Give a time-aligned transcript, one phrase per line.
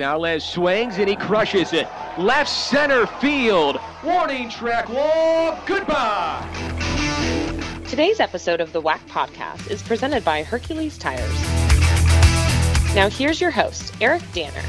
[0.00, 1.86] Gonzalez swings and he crushes it.
[2.16, 3.78] Left center field.
[4.02, 5.58] Warning track wall.
[5.66, 6.42] Goodbye.
[7.86, 11.30] Today's episode of the WAC podcast is presented by Hercules Tires.
[12.94, 14.62] Now here's your host, Eric Danner.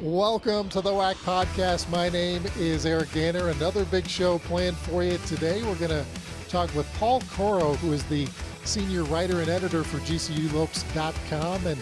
[0.00, 1.90] Welcome to the WAC podcast.
[1.90, 3.50] My name is Eric Danner.
[3.50, 5.62] Another big show planned for you today.
[5.62, 6.06] We're going to
[6.48, 8.26] talk with Paul Coro, who is the
[8.64, 11.78] senior writer and editor for GCULopes.com, and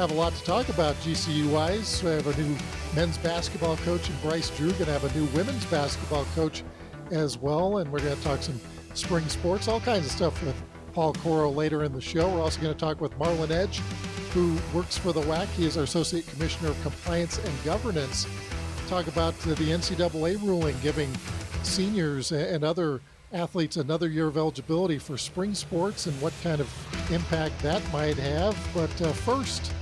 [0.00, 2.02] have a lot to talk about GCU wise.
[2.02, 2.56] We have a new
[2.94, 6.64] men's basketball coach and Bryce Drew, going to have a new women's basketball coach
[7.10, 8.58] as well, and we're going to talk some
[8.94, 10.56] spring sports, all kinds of stuff with
[10.94, 12.30] Paul Coro later in the show.
[12.30, 13.80] We're also going to talk with Marlon Edge,
[14.32, 15.46] who works for the WAC.
[15.48, 18.26] He is our Associate Commissioner of Compliance and Governance.
[18.88, 21.14] Talk about the NCAA ruling giving
[21.62, 23.02] seniors and other
[23.34, 26.72] athletes another year of eligibility for spring sports and what kind of
[27.12, 28.56] impact that might have.
[28.74, 29.72] But uh, first,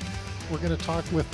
[0.51, 1.27] we're going to talk with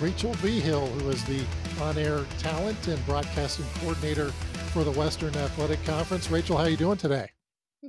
[0.00, 1.44] Rachel Vigil, who is the
[1.82, 4.30] on-air talent and broadcasting coordinator
[4.72, 6.30] for the Western Athletic Conference.
[6.30, 7.30] Rachel, how are you doing today?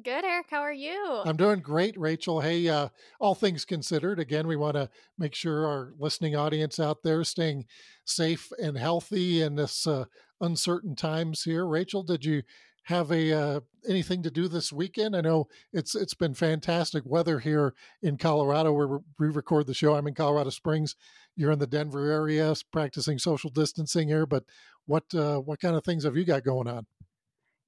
[0.03, 0.47] Good, Eric.
[0.49, 1.21] How are you?
[1.25, 2.39] I'm doing great, Rachel.
[2.39, 2.87] Hey, uh,
[3.19, 7.65] all things considered, again, we want to make sure our listening audience out there staying
[8.05, 10.05] safe and healthy in this uh,
[10.39, 11.67] uncertain times here.
[11.67, 12.41] Rachel, did you
[12.83, 15.15] have a uh, anything to do this weekend?
[15.15, 19.95] I know it's it's been fantastic weather here in Colorado where we record the show.
[19.95, 20.95] I'm in Colorado Springs.
[21.35, 24.25] You're in the Denver area, practicing social distancing here.
[24.25, 24.43] But
[24.85, 26.85] what uh, what kind of things have you got going on?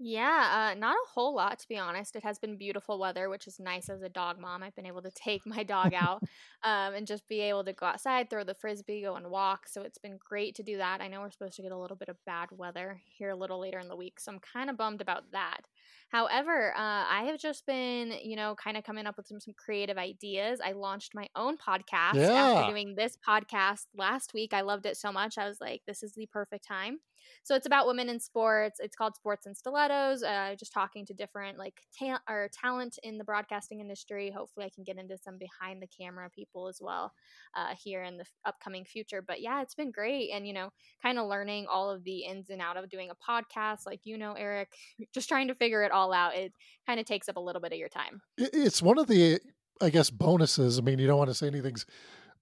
[0.05, 2.15] Yeah, uh, not a whole lot to be honest.
[2.15, 4.61] It has been beautiful weather, which is nice as a dog mom.
[4.61, 6.23] I've been able to take my dog out
[6.63, 9.67] um, and just be able to go outside, throw the frisbee, go and walk.
[9.67, 10.99] So it's been great to do that.
[10.99, 13.59] I know we're supposed to get a little bit of bad weather here a little
[13.59, 15.61] later in the week, so I'm kind of bummed about that.
[16.09, 19.53] However, uh, I have just been, you know, kind of coming up with some, some
[19.58, 20.59] creative ideas.
[20.63, 22.31] I launched my own podcast yeah.
[22.31, 24.54] after doing this podcast last week.
[24.54, 25.37] I loved it so much.
[25.37, 26.99] I was like, this is the perfect time.
[27.43, 28.80] So it's about women in sports.
[28.80, 30.23] It's called Sports and Stilettos.
[30.23, 34.31] Uh, just talking to different like ta- or talent in the broadcasting industry.
[34.31, 37.11] Hopefully, I can get into some behind the camera people as well
[37.55, 39.21] uh, here in the f- upcoming future.
[39.21, 40.70] But yeah, it's been great, and you know,
[41.02, 43.86] kind of learning all of the ins and out of doing a podcast.
[43.86, 44.70] Like you know, Eric,
[45.14, 46.36] just trying to figure it all out.
[46.36, 46.54] It
[46.88, 48.21] kind of takes up a little bit of your time.
[48.38, 49.39] It's one of the,
[49.82, 50.80] I guess, bonuses.
[50.80, 51.86] I mean, you don't want to say anything's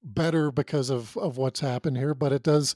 [0.04, 2.76] better because of of what's happened here, but it does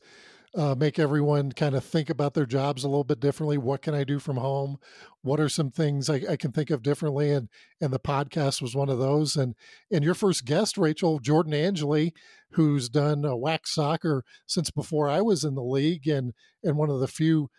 [0.55, 3.57] uh, make everyone kind of think about their jobs a little bit differently.
[3.57, 4.77] What can I do from home?
[5.21, 7.31] What are some things I, I, can think of differently?
[7.31, 7.49] And
[7.81, 9.35] and the podcast was one of those.
[9.35, 9.55] And
[9.91, 12.13] and your first guest, Rachel Jordan Angeli,
[12.51, 16.33] who's done uh, WAC soccer since before I was in the league, and
[16.63, 17.49] and one of the few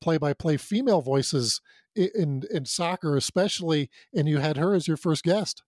[0.00, 1.60] play by play female voices
[1.96, 3.90] in in soccer, especially.
[4.14, 5.62] And you had her as your first guest.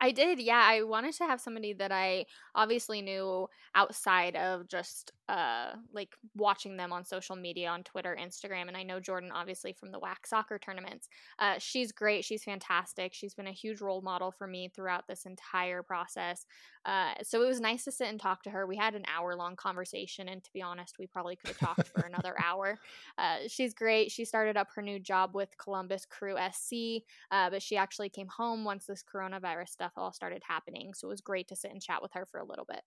[0.00, 0.62] I did, yeah.
[0.64, 6.76] I wanted to have somebody that I obviously knew outside of just uh like watching
[6.76, 10.24] them on social media on Twitter, Instagram, and I know Jordan obviously from the WAC
[10.24, 11.08] soccer tournaments.
[11.38, 12.24] Uh, she's great.
[12.24, 13.12] She's fantastic.
[13.12, 16.46] She's been a huge role model for me throughout this entire process.
[16.84, 18.66] Uh, so it was nice to sit and talk to her.
[18.66, 21.88] We had an hour long conversation, and to be honest, we probably could have talked
[21.88, 22.78] for another hour.
[23.18, 24.10] Uh, she's great.
[24.10, 28.28] She started up her new job with Columbus Crew SC, uh, but she actually came
[28.28, 30.94] home once this coronavirus stuff all started happening.
[30.94, 32.82] So it was great to sit and chat with her for a little bit.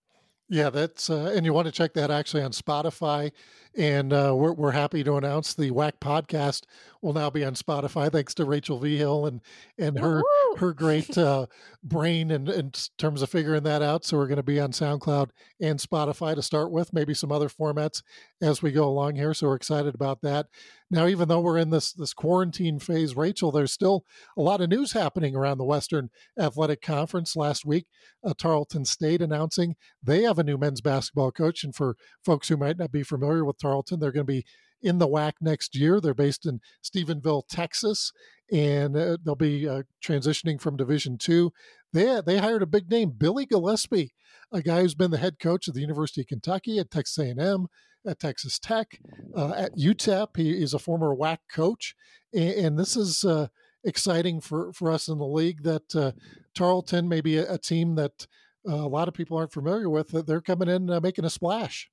[0.48, 3.32] Yeah, that's uh, and you want to check that actually on Spotify,
[3.74, 6.64] and uh, we're we're happy to announce the WAC podcast
[7.00, 9.40] will now be on Spotify thanks to Rachel Vigil and
[9.78, 10.56] and her Woo-hoo!
[10.58, 11.46] her great uh,
[11.82, 14.04] brain in, in terms of figuring that out.
[14.04, 15.30] So we're going to be on SoundCloud
[15.60, 18.02] and Spotify to start with, maybe some other formats
[18.42, 19.32] as we go along here.
[19.32, 20.48] So we're excited about that.
[20.92, 24.04] Now, even though we're in this this quarantine phase, Rachel, there's still
[24.36, 27.34] a lot of news happening around the Western Athletic Conference.
[27.34, 27.86] Last week,
[28.22, 32.58] uh, Tarleton State announcing they have a new men's basketball coach, and for folks who
[32.58, 34.44] might not be familiar with Tarleton, they're going to be
[34.82, 35.98] in the WAC next year.
[35.98, 38.12] They're based in Stephenville, Texas,
[38.52, 41.54] and uh, they'll be uh, transitioning from Division Two.
[41.94, 44.10] They they hired a big name, Billy Gillispie,
[44.52, 47.68] a guy who's been the head coach of the University of Kentucky at Texas A&M
[48.06, 49.00] at Texas Tech,
[49.36, 50.36] uh, at UTEP.
[50.36, 51.94] He is a former WAC coach,
[52.32, 53.48] and, and this is uh,
[53.84, 56.12] exciting for, for us in the league that uh,
[56.54, 58.26] Tarleton may be a, a team that
[58.68, 60.08] uh, a lot of people aren't familiar with.
[60.08, 61.90] That they're coming in uh, making a splash.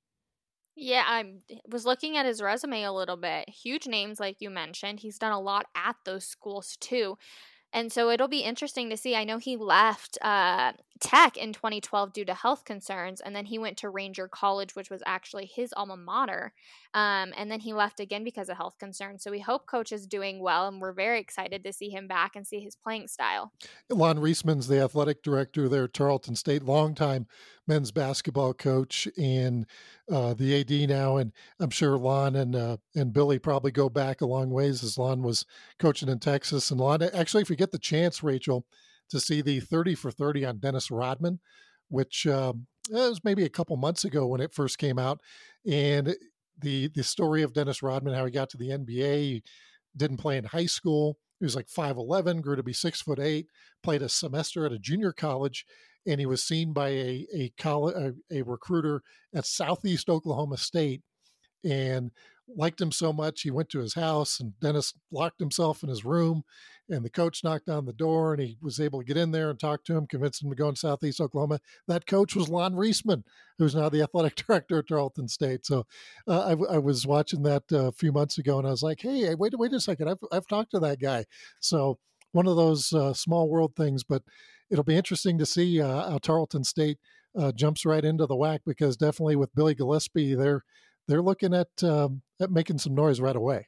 [0.76, 1.24] Yeah, I
[1.68, 3.48] was looking at his resume a little bit.
[3.48, 5.00] Huge names, like you mentioned.
[5.00, 7.18] He's done a lot at those schools too.
[7.72, 9.14] And so it'll be interesting to see.
[9.14, 13.58] I know he left uh, Tech in 2012 due to health concerns, and then he
[13.58, 16.52] went to Ranger College, which was actually his alma mater.
[16.92, 19.22] Um, and then he left again because of health concerns.
[19.22, 22.36] So we hope Coach is doing well, and we're very excited to see him back
[22.36, 23.52] and see his playing style.
[23.88, 27.26] Lonn Reisman's the athletic director there at Tarleton State, longtime
[27.70, 29.64] men's basketball coach and
[30.10, 31.18] uh, the AD now.
[31.18, 34.98] And I'm sure Lonn and uh, and Billy probably go back a long ways as
[34.98, 35.46] Lonn was
[35.78, 36.70] coaching in Texas.
[36.70, 38.66] And Lonn, actually, if you get the chance, Rachel,
[39.10, 41.38] to see the 30 for 30 on Dennis Rodman,
[41.88, 45.20] which um, was maybe a couple months ago when it first came out,
[45.64, 46.16] and
[46.58, 49.42] the the story of Dennis Rodman, how he got to the NBA, he
[49.96, 51.18] didn't play in high school.
[51.38, 53.46] He was like 5'11, grew to be six foot eight,
[53.82, 55.64] played a semester at a junior college,
[56.06, 59.02] and he was seen by a a, college, a, a recruiter
[59.34, 61.02] at Southeast Oklahoma State,
[61.64, 62.10] and
[62.56, 66.04] liked him so much he went to his house and Dennis locked himself in his
[66.04, 66.42] room
[66.88, 69.50] and the coach knocked on the door and he was able to get in there
[69.50, 71.60] and talk to him, convince him to go in Southeast Oklahoma.
[71.86, 73.22] That coach was Lonn Reisman,
[73.58, 75.64] who's now the athletic director at Tarleton State.
[75.64, 75.86] So
[76.26, 79.00] uh, I, I, was watching that uh, a few months ago and I was like,
[79.00, 80.08] hey, wait, wait a second.
[80.08, 81.26] I've, I've talked to that guy.
[81.60, 81.98] So
[82.32, 84.22] one of those uh, small world things, but
[84.70, 86.98] it'll be interesting to see uh, how Tarleton State
[87.36, 90.64] uh, jumps right into the WAC because definitely with Billy Gillispie, they're
[91.08, 93.66] they're looking at um, at making some noise right away.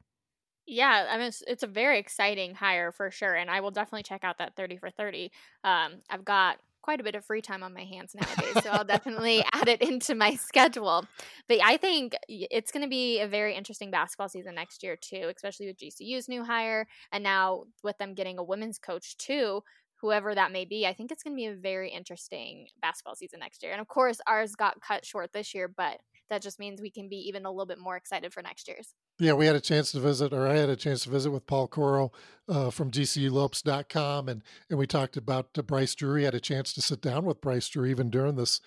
[0.66, 4.04] Yeah, I mean it's, it's, a very exciting hire for sure, and I will definitely
[4.04, 5.32] check out that thirty for thirty.
[5.64, 8.84] Um, I've got quite a bit of free time on my hands nowadays, so I'll
[8.84, 11.04] definitely add it into my schedule.
[11.48, 15.30] But I think it's going to be a very interesting basketball season next year too,
[15.34, 19.62] especially with GCU's new hire, and now with them getting a women's coach too
[20.02, 20.86] whoever that may be.
[20.86, 23.72] I think it's going to be a very interesting basketball season next year.
[23.72, 27.08] And of course, ours got cut short this year, but that just means we can
[27.08, 28.94] be even a little bit more excited for next year's.
[29.18, 31.46] Yeah, we had a chance to visit, or I had a chance to visit with
[31.46, 32.10] Paul Coro
[32.48, 36.14] uh, from GCULopes.com, and and we talked about uh, Bryce Drew.
[36.14, 38.60] We had a chance to sit down with Bryce Drew even during this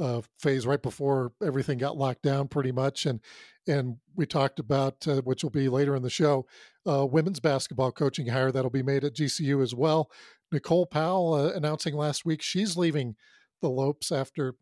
[0.00, 3.20] uh, phase, right before everything got locked down, pretty much, and
[3.66, 6.46] and we talked about uh, which will be later in the show,
[6.88, 10.10] uh, women's basketball coaching hire that'll be made at GCU as well.
[10.52, 13.16] Nicole Powell uh, announcing last week she's leaving
[13.62, 14.54] the Lopes after,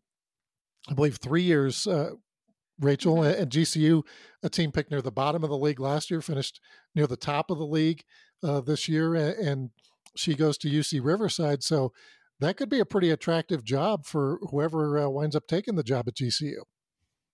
[0.89, 1.87] I believe, three years
[2.79, 3.41] Rachel mm-hmm.
[3.41, 4.03] and GCU,
[4.43, 6.59] a team picked near the bottom of the league last year, finished
[6.95, 8.03] near the top of the league
[8.43, 9.69] uh, this year, and
[10.15, 11.63] she goes to UC Riverside.
[11.63, 11.91] So
[12.39, 16.07] that could be a pretty attractive job for whoever uh, winds up taking the job
[16.07, 16.61] at GCU.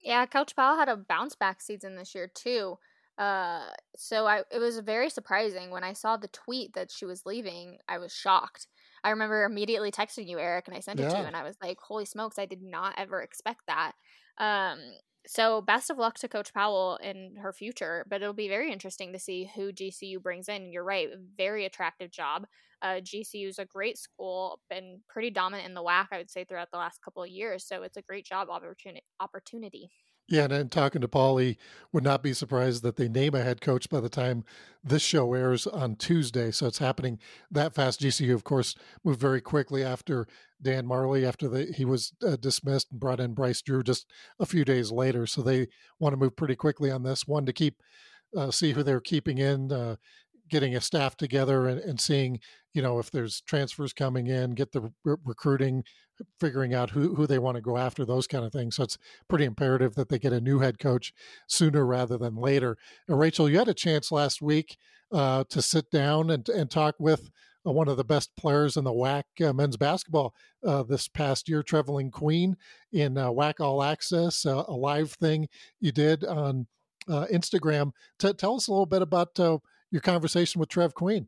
[0.01, 2.77] Yeah, Coach Powell had a bounce back season this year too.
[3.17, 7.25] Uh, so I it was very surprising when I saw the tweet that she was
[7.25, 7.77] leaving.
[7.87, 8.67] I was shocked.
[9.03, 11.57] I remember immediately texting you, Eric, and I sent it to you, and I was
[11.61, 12.37] like, "Holy smokes!
[12.39, 13.93] I did not ever expect that."
[14.37, 14.79] Um,
[15.27, 19.11] so best of luck to Coach Powell in her future, but it'll be very interesting
[19.13, 20.71] to see who GCU brings in.
[20.71, 22.45] You're right, very attractive job.
[22.81, 26.43] Uh, GCU is a great school, been pretty dominant in the WAC, I would say,
[26.43, 27.65] throughout the last couple of years.
[27.65, 29.03] So it's a great job opportunity.
[29.19, 29.89] opportunity.
[30.27, 31.57] Yeah, and, and talking to Paulie,
[31.91, 34.43] would not be surprised that they name a head coach by the time
[34.83, 36.51] this show airs on Tuesday.
[36.51, 37.19] So it's happening
[37.51, 38.01] that fast.
[38.01, 40.27] GCU, of course, moved very quickly after
[40.61, 44.07] Dan Majerle, after the, he was uh, dismissed and brought in Bryce Drew just
[44.39, 45.27] a few days later.
[45.27, 45.67] So they
[45.99, 47.81] want to move pretty quickly on this one to keep
[48.35, 49.95] uh, see who they're keeping in, uh,
[50.49, 52.39] getting a staff together and, and, seeing,
[52.73, 55.83] you know, if there's transfers coming in, get the re- recruiting,
[56.39, 58.75] figuring out who, who they want to go after, those kind of things.
[58.75, 58.97] So it's
[59.27, 61.13] pretty imperative that they get a new head coach
[61.47, 62.77] sooner rather than later.
[63.07, 64.77] And Rachel, you had a chance last week
[65.11, 67.29] uh, to sit down and, and talk with
[67.65, 70.33] uh, one of the best players in the WAC uh, men's basketball
[70.65, 72.55] uh, this past year, Trevelin Queen,
[72.91, 75.47] in uh, WAC All Access, uh, a live thing
[75.79, 76.67] you did on
[77.09, 77.91] Instagram.
[78.19, 79.35] T- tell us a little bit about
[79.95, 81.27] your conversation with Trev Queen.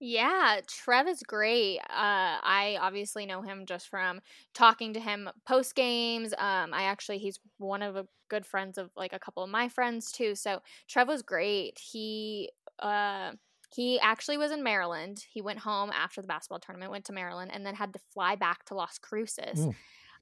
[0.00, 1.78] Yeah, Trev is great.
[1.78, 4.20] Uh, I obviously know him just from
[4.52, 6.32] talking to him post games.
[6.32, 9.68] Um, I actually he's one of the good friends of like a couple of my
[9.68, 10.34] friends too.
[10.34, 11.78] So Trev was great.
[11.78, 13.32] He uh,
[13.72, 15.24] he actually was in Maryland.
[15.32, 18.34] He went home after the basketball tournament, went to Maryland, and then had to fly
[18.34, 19.60] back to Las Cruces.
[19.60, 19.74] Mm.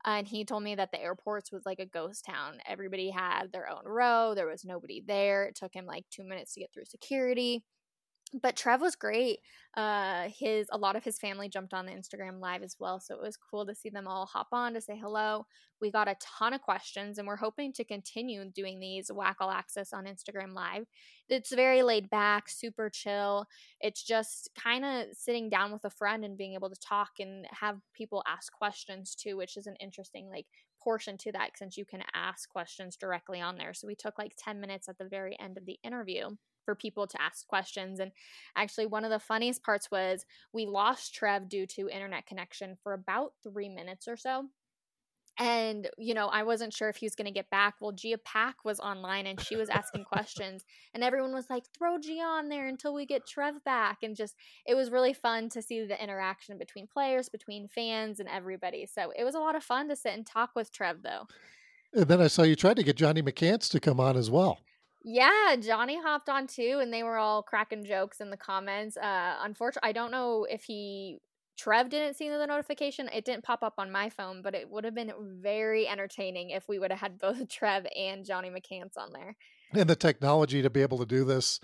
[0.05, 2.59] And he told me that the airports was like a ghost town.
[2.67, 4.35] Everybody had their own row.
[4.35, 5.45] There was nobody there.
[5.45, 7.63] It took him like two minutes to get through security
[8.33, 9.39] but Trev was great.
[9.77, 13.15] Uh, his a lot of his family jumped on the Instagram live as well, so
[13.15, 15.47] it was cool to see them all hop on to say hello.
[15.81, 19.93] We got a ton of questions, and we're hoping to continue doing these WAC Access
[19.93, 20.87] on Instagram live.
[21.29, 23.47] It's very laid back, super chill.
[23.81, 27.47] It's just kind of sitting down with a friend and being able to talk and
[27.51, 30.47] have people ask questions too, which is an interesting like
[30.83, 33.75] portion to that since you can ask questions directly on there.
[33.75, 36.31] So we took like 10 minutes at the very end of the interview
[36.65, 38.01] for people to ask questions.
[38.01, 38.13] And
[38.57, 42.93] actually, one of the funniest parts was we lost Trev due to internet connection for
[42.93, 44.47] about three minutes or so.
[45.39, 48.19] and you know i wasn't sure if he was going to get back well gia
[48.19, 52.49] pack was online and she was asking questions and everyone was like throw gia on
[52.49, 54.35] there until we get trev back and just
[54.67, 59.13] it was really fun to see the interaction between players between fans and everybody so
[59.17, 61.27] it was a lot of fun to sit and talk with trev though
[61.95, 64.59] and then i saw you tried to get johnny mccants to come on as well
[65.03, 68.97] yeah, Johnny hopped on too, and they were all cracking jokes in the comments.
[68.97, 71.19] Uh, unfortunately, I don't know if he
[71.57, 73.09] Trev didn't see the notification.
[73.13, 76.67] It didn't pop up on my phone, but it would have been very entertaining if
[76.69, 79.37] we would have had both Trev and Johnny McCants on there.
[79.75, 81.61] And the technology to be able to do this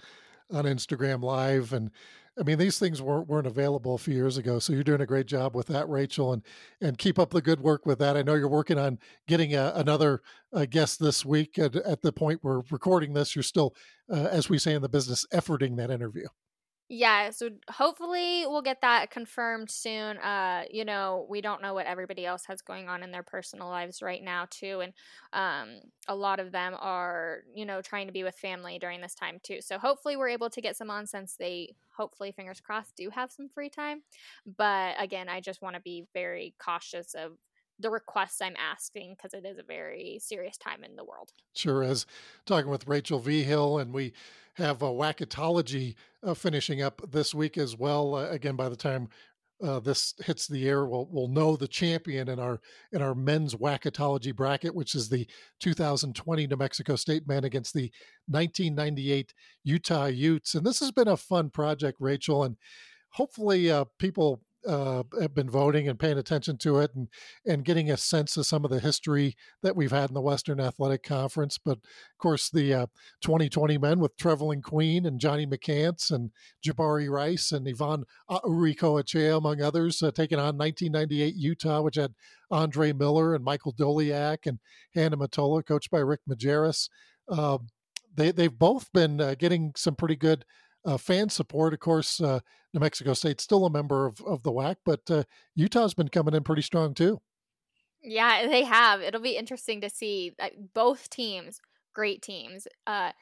[0.53, 1.91] on Instagram Live, and
[2.39, 4.59] I mean these things weren't weren't available a few years ago.
[4.59, 6.43] So you're doing a great job with that, Rachel, and
[6.81, 8.17] and keep up the good work with that.
[8.17, 11.59] I know you're working on getting a, another uh, guest this week.
[11.59, 13.75] At, at, the point we're recording this, you're still,
[14.11, 16.27] uh, as we say in the business, efforting that interview
[16.89, 21.87] yeah so hopefully we'll get that confirmed soon uh you know we don't know what
[21.87, 24.93] everybody else has going on in their personal lives right now too and
[25.33, 29.17] um a lot of them are you know trying to be with family during this
[29.17, 32.95] time too so hopefully we're able to get some on since they hopefully fingers crossed
[32.97, 34.03] do have some free time
[34.57, 37.33] but again i just want to be very cautious of
[37.79, 41.31] the requests I'm asking because it is a very serious time in the world.
[41.55, 42.07] Sure is.
[42.47, 44.13] Talking with Rachel Vigil, and we
[44.55, 48.15] have a Wacketology uh, finishing up this week as well.
[48.15, 49.09] Uh, again, by the time
[49.63, 52.61] uh, this hits the air, we'll we'll know the champion in our
[52.93, 55.27] in our men's Wacketology bracket, which is the
[55.61, 57.91] 2020 New Mexico State men against the
[58.27, 60.55] 1998 Utah Utes.
[60.55, 62.57] And this has been a fun project, Rachel, and
[63.11, 67.09] hopefully uh, people uh, have been voting and paying attention to it and
[67.47, 70.61] and getting a sense of some of the history that we've had in the Western
[70.61, 71.59] Athletic Conference.
[71.59, 72.87] But of course, the uh,
[73.23, 76.31] 2020 men with Trevelin Queen and Johnny McCants and
[76.65, 82.15] Jabari Rice and Ivan Urico among others, uh, taking on 1998 Utah, which had
[82.51, 84.59] Andre Miller and Michael Doleac and
[84.95, 86.89] Hanno Mottola, coached by Rick Majerus.
[87.29, 87.69] Um,
[88.15, 90.45] they, they've both been uh, getting some pretty good
[90.85, 91.75] uh, fan support.
[91.75, 92.41] Of course, uh,
[92.77, 96.35] New Mexico State's still a member of, of the WAC, but uh, Utah's been coming
[96.35, 97.21] in pretty strong too.
[98.03, 99.01] Yeah, they have.
[99.01, 100.37] It'll be interesting to see
[100.75, 101.59] both teams,
[101.95, 102.69] great teams.
[102.87, 103.13] Uh,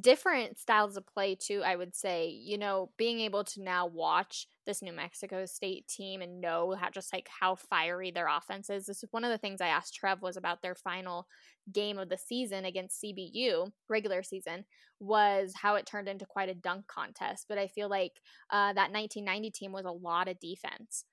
[0.00, 4.48] different styles of play too i would say you know being able to now watch
[4.66, 8.86] this new mexico state team and know how just like how fiery their offense is.
[8.86, 11.28] This is one of the things i asked trev was about their final
[11.72, 14.64] game of the season against cbu regular season
[14.98, 17.46] was how it turned into quite a dunk contest.
[17.48, 18.12] But i feel like
[18.50, 21.04] uh, that 1990 team was a lot of defense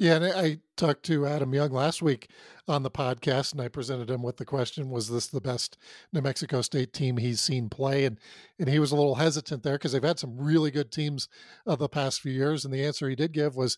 [0.00, 2.30] yeah, and I talked to Adam Young last week
[2.66, 5.76] on the podcast, and I presented him with the question: Was this the best
[6.10, 8.06] New Mexico State team he's seen play?
[8.06, 8.18] And
[8.58, 11.28] and he was a little hesitant there because they've had some really good teams
[11.66, 12.64] of the past few years.
[12.64, 13.76] And the answer he did give was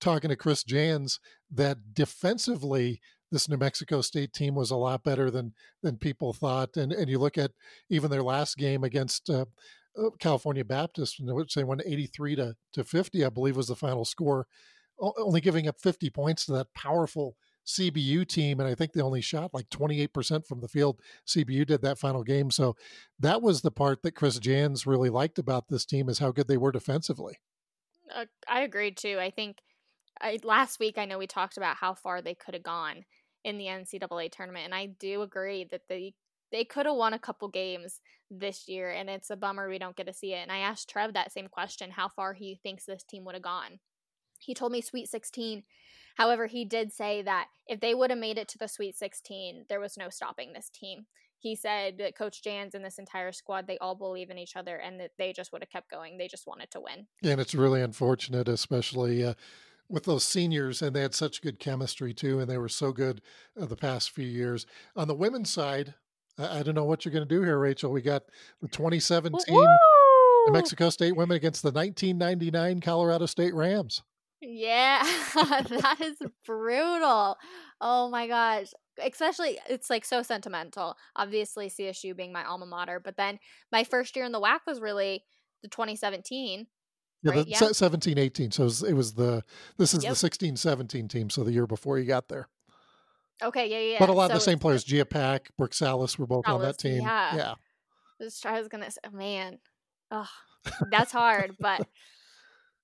[0.00, 1.18] talking to Chris Jans
[1.50, 3.00] that defensively
[3.32, 6.76] this New Mexico State team was a lot better than than people thought.
[6.76, 7.50] And and you look at
[7.90, 9.28] even their last game against.
[9.28, 9.46] Uh,
[9.96, 14.04] uh California Baptist, which they won 83 to, to 50, I believe was the final
[14.04, 14.48] score
[14.98, 17.36] only giving up 50 points to that powerful
[17.66, 18.60] CBU team.
[18.60, 21.00] And I think they only shot like 28% from the field.
[21.26, 22.50] CBU did that final game.
[22.50, 22.76] So
[23.18, 26.48] that was the part that Chris Jans really liked about this team is how good
[26.48, 27.38] they were defensively.
[28.14, 29.18] Uh, I agreed too.
[29.18, 29.58] I think
[30.20, 33.04] I, last week, I know we talked about how far they could have gone
[33.44, 34.66] in the NCAA tournament.
[34.66, 36.14] And I do agree that they
[36.52, 39.96] they could have won a couple games this year and it's a bummer we don't
[39.96, 42.84] get to see it and i asked trev that same question how far he thinks
[42.84, 43.78] this team would have gone
[44.44, 45.62] he told me Sweet 16.
[46.16, 49.66] However, he did say that if they would have made it to the Sweet 16,
[49.68, 51.06] there was no stopping this team.
[51.38, 54.76] He said that Coach Jans and this entire squad, they all believe in each other
[54.76, 56.16] and that they just would have kept going.
[56.16, 57.06] They just wanted to win.
[57.22, 59.24] And it's really unfortunate, especially.
[59.24, 59.34] Uh,
[59.86, 63.20] with those seniors, and they had such good chemistry too, and they were so good
[63.60, 64.66] uh, the past few years.
[64.96, 65.94] On the women's side,
[66.38, 67.92] I, I don't know what you're going to do here, Rachel.
[67.92, 68.24] We got
[68.62, 69.66] the 2017 Woo!
[70.46, 74.02] New Mexico State women against the 1999 Colorado State Rams.
[74.46, 75.02] Yeah,
[75.34, 77.36] that is brutal.
[77.80, 78.68] Oh my gosh.
[79.02, 80.96] Especially, it's like so sentimental.
[81.16, 83.38] Obviously, CSU being my alma mater, but then
[83.72, 85.24] my first year in the WAC was really
[85.62, 86.66] the 2017.
[87.22, 87.44] Yeah, right?
[87.44, 87.72] the yeah.
[87.72, 88.50] 17 18.
[88.50, 89.42] So it was, it was, the,
[89.78, 90.12] this is yep.
[90.12, 91.30] the 16 17 team.
[91.30, 92.48] So the year before you got there.
[93.42, 93.98] Okay, yeah, yeah.
[93.98, 96.60] But a lot so of the same players, Gia Pack, Brooke Salas were both on
[96.62, 97.02] that team.
[97.02, 97.36] Yeah.
[97.36, 97.54] Yeah.
[98.44, 99.58] I was going to say, oh, man,
[100.10, 100.28] oh,
[100.90, 101.56] that's hard.
[101.58, 101.80] but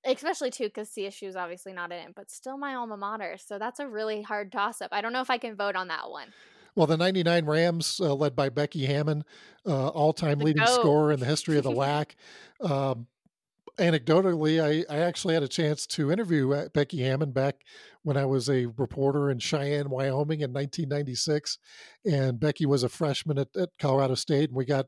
[0.05, 3.37] especially too because CSU is obviously not in it, but still my alma mater.
[3.39, 4.91] So that's a really hard toss up.
[4.93, 6.29] I don't know if I can vote on that one.
[6.75, 9.25] Well, the 99 Rams, uh, led by Becky Hammon,
[9.67, 10.81] uh, all time leading goat.
[10.81, 12.13] scorer in the history of the WAC.
[12.61, 13.07] Um,
[13.79, 17.57] anecdotally, I, I actually had a chance to interview uh, Becky Hammon back
[18.03, 21.59] when I was a reporter in Cheyenne, Wyoming in 1996.
[22.07, 24.51] And Becky was a freshman at, at Colorado State.
[24.51, 24.87] And we got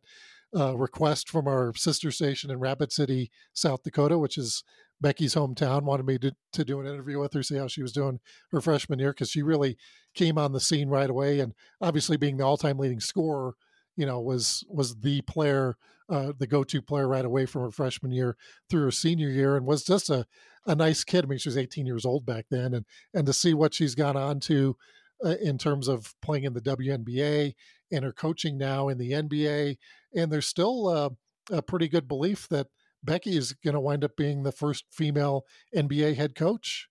[0.54, 4.62] a request from our sister station in Rapid City, South Dakota, which is
[5.02, 7.92] Becky's hometown, wanted me to, to do an interview with her, see how she was
[7.92, 9.76] doing her freshman year, because she really
[10.14, 11.40] came on the scene right away.
[11.40, 13.54] And obviously, being the all time leading scorer,
[13.96, 15.76] you know, was was the player
[16.08, 18.36] uh, the go-to player right away from her freshman year
[18.68, 20.26] through her senior year, and was just a,
[20.66, 21.24] a nice kid.
[21.24, 23.94] I mean, she was 18 years old back then, and and to see what she's
[23.94, 24.76] gone on to
[25.24, 27.54] uh, in terms of playing in the WNBA
[27.90, 29.76] and her coaching now in the NBA,
[30.14, 31.10] and there's still uh,
[31.50, 32.66] a pretty good belief that
[33.02, 35.44] Becky is going to wind up being the first female
[35.74, 36.88] NBA head coach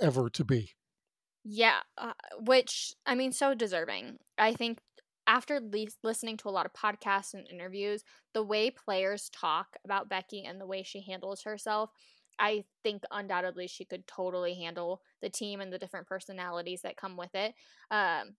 [0.00, 0.72] ever to be.
[1.44, 4.18] Yeah, uh, which I mean, so deserving.
[4.38, 4.78] I think
[5.26, 5.60] after
[6.02, 10.60] listening to a lot of podcasts and interviews, the way players talk about Becky and
[10.60, 11.90] the way she handles herself,
[12.38, 17.16] I think undoubtedly she could totally handle the team and the different personalities that come
[17.16, 17.54] with it.
[17.90, 18.36] Um,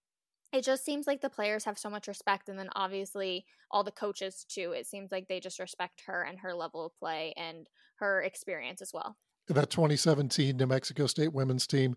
[0.53, 3.91] it just seems like the players have so much respect, and then obviously all the
[3.91, 4.71] coaches too.
[4.71, 8.81] It seems like they just respect her and her level of play and her experience
[8.81, 9.17] as well.
[9.47, 11.95] That 2017 New Mexico State women's team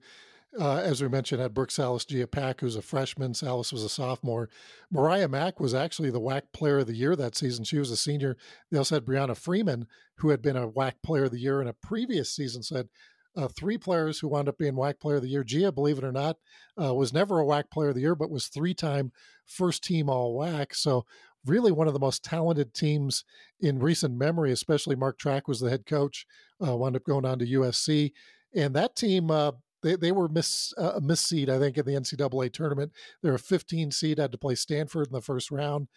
[0.59, 3.35] uh, as we mentioned, had Brooke Salas Pack, who's a freshman.
[3.35, 4.49] Salas was a sophomore.
[4.91, 7.65] Mariah Mack was actually the WAC Player of the Year that season.
[7.65, 8.37] She was a senior.
[8.71, 9.87] They also had Brianna Freeman,
[10.17, 12.63] who had been a WAC Player of the Year in a previous season.
[12.63, 12.85] So
[13.37, 15.45] uh, three players who wound up being WAC Player of the Year.
[15.45, 16.37] Gia, believe it or not,
[16.81, 19.13] uh, was never a WAC Player of the Year, but was three-time
[19.47, 20.75] first team All WAC.
[20.75, 21.05] So
[21.45, 23.25] really one of the most talented teams
[23.61, 24.53] in recent memory.
[24.53, 26.27] Especially Mark Trakh was the head coach.
[26.65, 28.13] Uh, wound up going on to USC,
[28.55, 29.53] and that team uh,
[29.83, 32.93] they, they were miss uh, a miss seed, I think, in the NCAA tournament.
[33.23, 35.89] They're a 15 seed, had to play Stanford in the first round.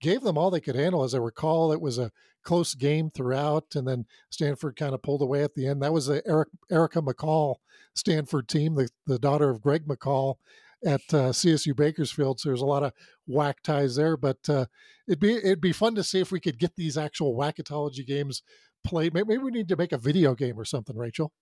[0.00, 1.02] Gave them all they could handle.
[1.02, 2.12] As I recall, it was a
[2.44, 5.82] close game throughout, and then Stanford kind of pulled away at the end.
[5.82, 7.56] That was the Eric, Erica McCall
[7.94, 10.36] Stanford team, the, the daughter of Greg McCall
[10.84, 12.40] at uh, CSU Bakersfield.
[12.40, 12.92] So there's a lot of
[13.28, 14.66] WAC ties there, but uh,
[15.06, 18.42] it'd be it'd be fun to see if we could get these actual WACitology games
[18.84, 19.14] played.
[19.14, 21.32] Maybe we need to make a video game or something, Rachel.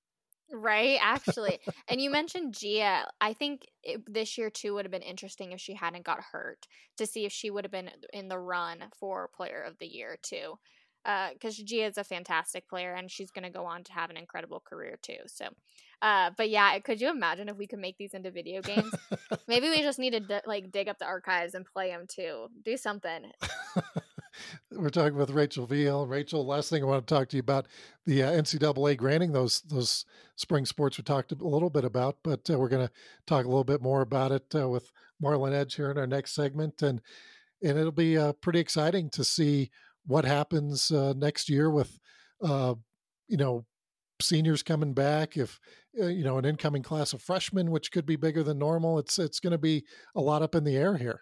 [0.53, 1.59] Right, actually.
[1.89, 3.07] and you mentioned Gia.
[3.21, 6.67] I think it, this year too would have been interesting if she hadn't got hurt
[6.99, 10.19] to see if she would have been in the run for player of the year
[10.23, 10.59] too.
[11.05, 14.11] Because uh, Gia is a fantastic player and she's going to go on to have
[14.11, 15.19] an incredible career too.
[15.27, 15.47] So,
[16.03, 18.93] uh, but yeah, could you imagine if we could make these into video games?
[19.49, 22.49] Maybe we just need to d- like dig up the archives and play them too.
[22.65, 23.31] Do something.
[24.71, 26.07] We're talking with Rachel Vigil.
[26.07, 27.67] Rachel, last thing I want to talk to you about
[28.05, 30.05] the uh, NCAA granting those those
[30.37, 32.93] spring sports we talked a little bit about, but uh, we're going to
[33.27, 34.91] talk a little bit more about it uh, with
[35.23, 37.01] Marlon Edge here in our next segment, and
[37.63, 39.71] and it'll be uh, pretty exciting to see
[40.07, 41.99] what happens uh, next year with
[42.43, 42.75] uh,
[43.29, 43.65] you know
[44.21, 45.61] seniors coming back if
[45.93, 49.41] you know an incoming class of freshmen which could be bigger than normal it's it's
[49.41, 51.21] going to be a lot up in the air here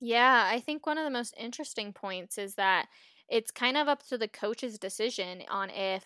[0.00, 2.86] yeah, I think one of the most interesting points is that
[3.28, 6.04] it's kind of up to the coach's decision on if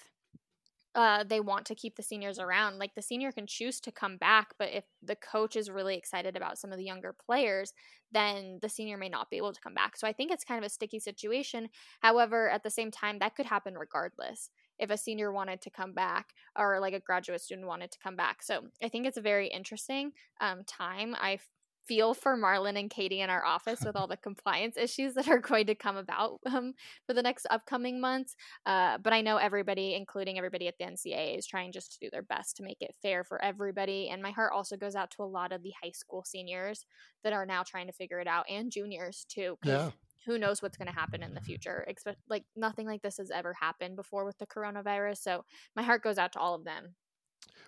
[0.95, 2.79] uh, they want to keep the seniors around.
[2.79, 6.37] Like the senior can choose to come back, but if the coach is really excited
[6.37, 7.73] about some of the younger players,
[8.11, 9.97] then the senior may not be able to come back.
[9.97, 11.69] So I think it's kind of a sticky situation.
[12.01, 15.95] However, at the same time, that could happen regardless if a senior wanted to come
[15.95, 18.43] back or like a graduate student wanted to come back.
[18.43, 21.15] So I think it's a very interesting um, time.
[21.19, 21.39] I
[21.87, 25.39] feel for Marlon and Katie in our office with all the compliance issues that are
[25.39, 26.75] going to come about um,
[27.07, 28.37] for the next upcoming months.
[28.67, 32.11] Uh, but I know everybody, including everybody at the NCAA, is trying just to do
[32.11, 34.09] their best to make it fair for everybody.
[34.11, 36.87] And my heart also goes out to a lot of the high school seniors
[37.25, 39.57] that are now trying to figure it out, and juniors too.
[39.65, 39.91] Yeah.
[40.27, 41.85] Who knows what's going to happen in the future?
[41.89, 45.19] Expect like nothing like this has ever happened before with the coronavirus.
[45.19, 46.95] So my heart goes out to all of them.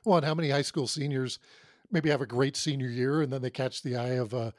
[0.05, 1.41] Well, and how many high school seniors
[1.91, 4.53] maybe have a great senior year and then they catch the eye of a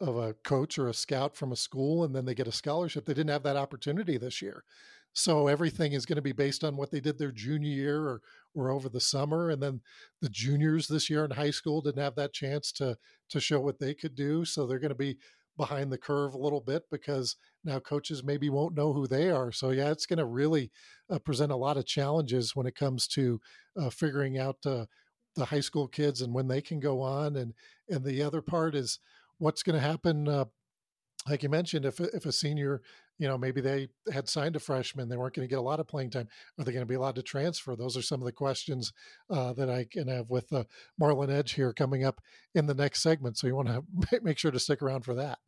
[0.00, 3.04] of a coach or a scout from a school and then they get a scholarship.
[3.04, 4.64] They didn't have that opportunity this year.
[5.12, 8.22] So everything is going to be based on what they did their junior year or
[8.54, 9.80] or over the summer and then
[10.20, 12.96] the juniors this year in high school didn't have that chance to
[13.28, 15.18] to show what they could do, so they're going to be
[15.56, 19.52] behind the curve a little bit because now coaches maybe won't know who they are.
[19.52, 20.70] So yeah, it's going to really
[21.10, 23.40] uh, present a lot of challenges when it comes to
[23.76, 24.86] uh, figuring out uh,
[25.40, 27.54] the high school kids and when they can go on and
[27.88, 28.98] and the other part is
[29.38, 30.44] what's going to happen uh,
[31.28, 32.80] like you mentioned if if a senior
[33.18, 35.80] you know maybe they had signed a freshman they weren't going to get a lot
[35.80, 37.76] of playing time are they going to be allowed to transfer?
[37.76, 38.92] Those are some of the questions
[39.28, 40.64] uh, that i can have with uh,
[41.00, 42.20] marlon edge here coming up
[42.54, 45.38] in the next segment so you want to make sure to stick around for that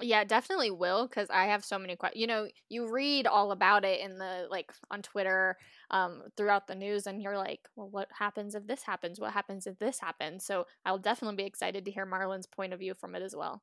[0.00, 2.20] Yeah, definitely will because I have so many questions.
[2.20, 5.56] You know, you read all about it in the like on Twitter,
[5.90, 9.18] um, throughout the news, and you're like, well, what happens if this happens?
[9.18, 10.44] What happens if this happens?
[10.44, 13.62] So I'll definitely be excited to hear Marlon's point of view from it as well.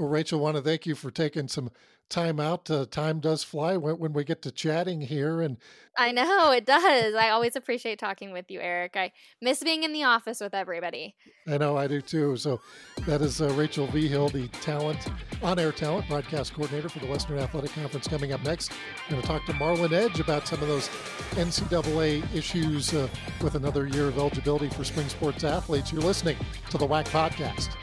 [0.00, 1.70] Well, Rachel, want to thank you for taking some
[2.08, 2.70] time out.
[2.70, 5.58] Uh, time does fly when, when we get to chatting here, and
[5.94, 7.14] I know it does.
[7.14, 8.96] I always appreciate talking with you, Eric.
[8.96, 11.16] I miss being in the office with everybody.
[11.46, 12.38] I know I do too.
[12.38, 12.62] So
[13.06, 15.06] that is uh, Rachel Vigil, the talent
[15.42, 18.08] on-air talent broadcast coordinator for the Western Athletic Conference.
[18.08, 18.72] Coming up next,
[19.06, 20.88] we're going to talk to Marlon Edge about some of those
[21.32, 23.06] NCAA issues uh,
[23.42, 25.92] with another year of eligibility for spring sports athletes.
[25.92, 26.38] You're listening
[26.70, 27.76] to the WAC podcast.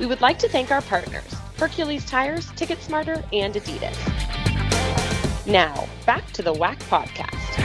[0.00, 3.94] We would like to thank our partners, Hercules Tires, Ticket Smarter, and Adidas.
[5.46, 7.58] Now, back to the WAC podcast.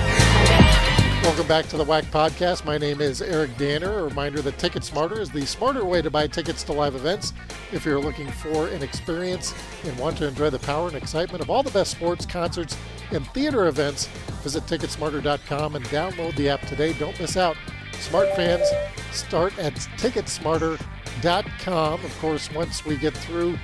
[1.24, 2.66] Welcome back to the WAC podcast.
[2.66, 4.00] My name is Eric Danner.
[4.00, 7.32] A reminder that Ticket Smarter is the smarter way to buy tickets to live events.
[7.72, 9.54] If you're looking for an experience
[9.86, 12.76] and want to enjoy the power and excitement of all the best sports, concerts,
[13.12, 14.08] and theater events,
[14.44, 16.92] visit Ticketsmarter.com and download the app today.
[17.00, 17.56] Don't miss out.
[18.02, 18.68] Smart fans
[19.14, 22.04] start at Ticketsmarter.com com.
[22.04, 23.58] Of course, once we get through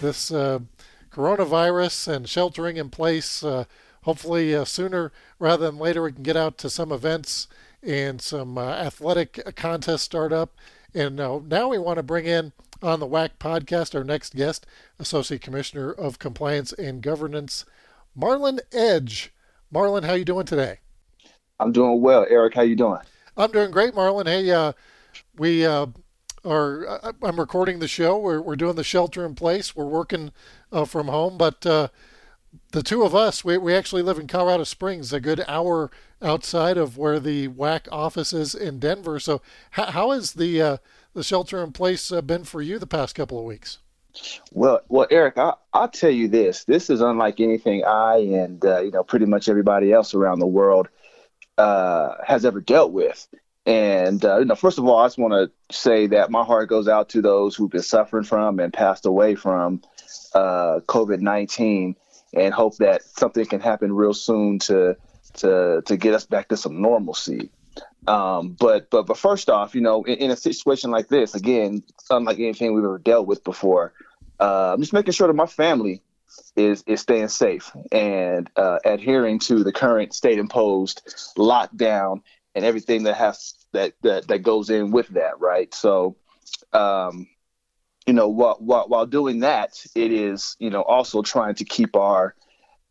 [0.00, 0.60] this uh,
[1.10, 3.64] coronavirus and sheltering in place, uh,
[4.02, 7.48] hopefully uh, sooner rather than later, we can get out to some events
[7.82, 10.54] and some uh, athletic contests start up.
[10.94, 12.52] And uh, now we want to bring in
[12.82, 14.66] on the WAC podcast our next guest,
[14.98, 17.64] Associate Commissioner of Compliance and Governance,
[18.18, 19.32] Marlon Edge.
[19.72, 20.78] Marlon, how you doing today?
[21.58, 22.26] I'm doing well.
[22.28, 23.00] Eric, how you doing?
[23.36, 24.26] I'm doing great, Marlon.
[24.26, 24.72] Hey, uh,
[25.36, 25.86] we uh,
[26.44, 28.18] or uh, I'm recording the show.
[28.18, 29.74] We're, we're doing the shelter in place.
[29.74, 30.32] We're working
[30.70, 31.88] uh, from home, but uh,
[32.72, 35.90] the two of us, we, we actually live in Colorado Springs, a good hour
[36.22, 39.18] outside of where the WAC office is in Denver.
[39.18, 40.76] So, how, how has the uh,
[41.14, 43.78] the shelter in place uh, been for you the past couple of weeks?
[44.52, 46.64] Well, well, Eric, I, will tell you this.
[46.64, 50.46] This is unlike anything I and uh, you know pretty much everybody else around the
[50.46, 50.88] world
[51.58, 53.26] has ever dealt with.
[53.66, 56.68] And uh, you know, first of all, I just want to say that my heart
[56.68, 59.82] goes out to those who've been suffering from and passed away from
[60.34, 61.96] uh, COVID nineteen,
[62.34, 64.96] and hope that something can happen real soon to
[65.34, 67.50] to to get us back to some normalcy.
[68.06, 71.82] Um, but but but first off, you know, in, in, a situation like this, again,
[72.10, 73.94] unlike anything we've ever dealt with before,
[74.38, 76.02] uh, I'm just making sure that my family
[76.56, 81.02] is is staying safe and uh, adhering to the current state imposed
[81.38, 82.20] lockdown
[82.54, 85.72] and everything that has that that that goes in with that, right?
[85.74, 86.16] So,
[86.72, 87.28] um,
[88.06, 91.96] you know, while, while while doing that, it is you know also trying to keep
[91.96, 92.34] our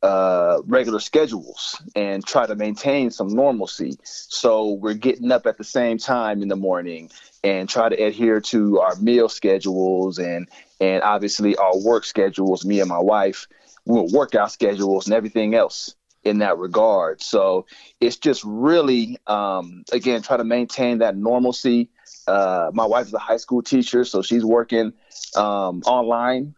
[0.02, 3.98] uh, regular schedules and try to maintain some normalcy.
[4.04, 7.10] So we're getting up at the same time in the morning
[7.42, 10.50] and try to adhere to our meal schedules and
[10.82, 12.66] and obviously our work schedules.
[12.66, 13.48] Me and my wife,
[13.86, 17.22] we workout schedules and everything else in that regard.
[17.22, 17.66] So
[18.00, 21.90] it's just really, um, again, try to maintain that normalcy.
[22.28, 24.94] Uh, my wife is a high school teacher, so she's working
[25.36, 26.56] um, online.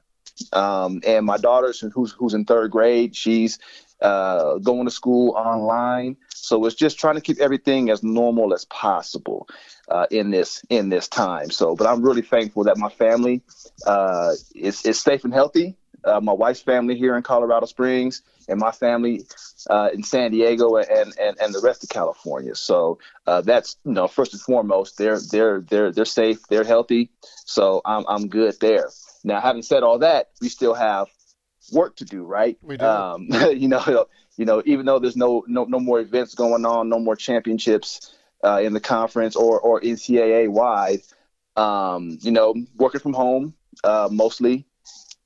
[0.52, 3.58] Um, and my daughter, who's, who's in third grade, she's
[4.02, 6.18] uh, going to school online.
[6.30, 9.48] So it's just trying to keep everything as normal as possible
[9.90, 11.50] uh, in this in this time.
[11.50, 13.42] So, but I'm really thankful that my family
[13.88, 15.76] uh, is is safe and healthy.
[16.04, 19.26] Uh, my wife's family here in Colorado Springs and my family
[19.70, 22.56] uh, in San Diego and, and, and the rest of California.
[22.56, 27.10] So uh, that's you know first and foremost they're they're they're they're safe, they're healthy.
[27.46, 28.90] So I'm I'm good there.
[29.24, 31.08] Now, having said all that, we still have
[31.72, 32.58] work to do, right?
[32.62, 32.86] We do.
[32.86, 34.06] Um, you know,
[34.38, 38.16] you know, even though there's no no no more events going on, no more championships
[38.44, 41.02] uh, in the conference or or NCAA wide.
[41.56, 43.54] Um, you know, working from home
[43.84, 44.66] uh, mostly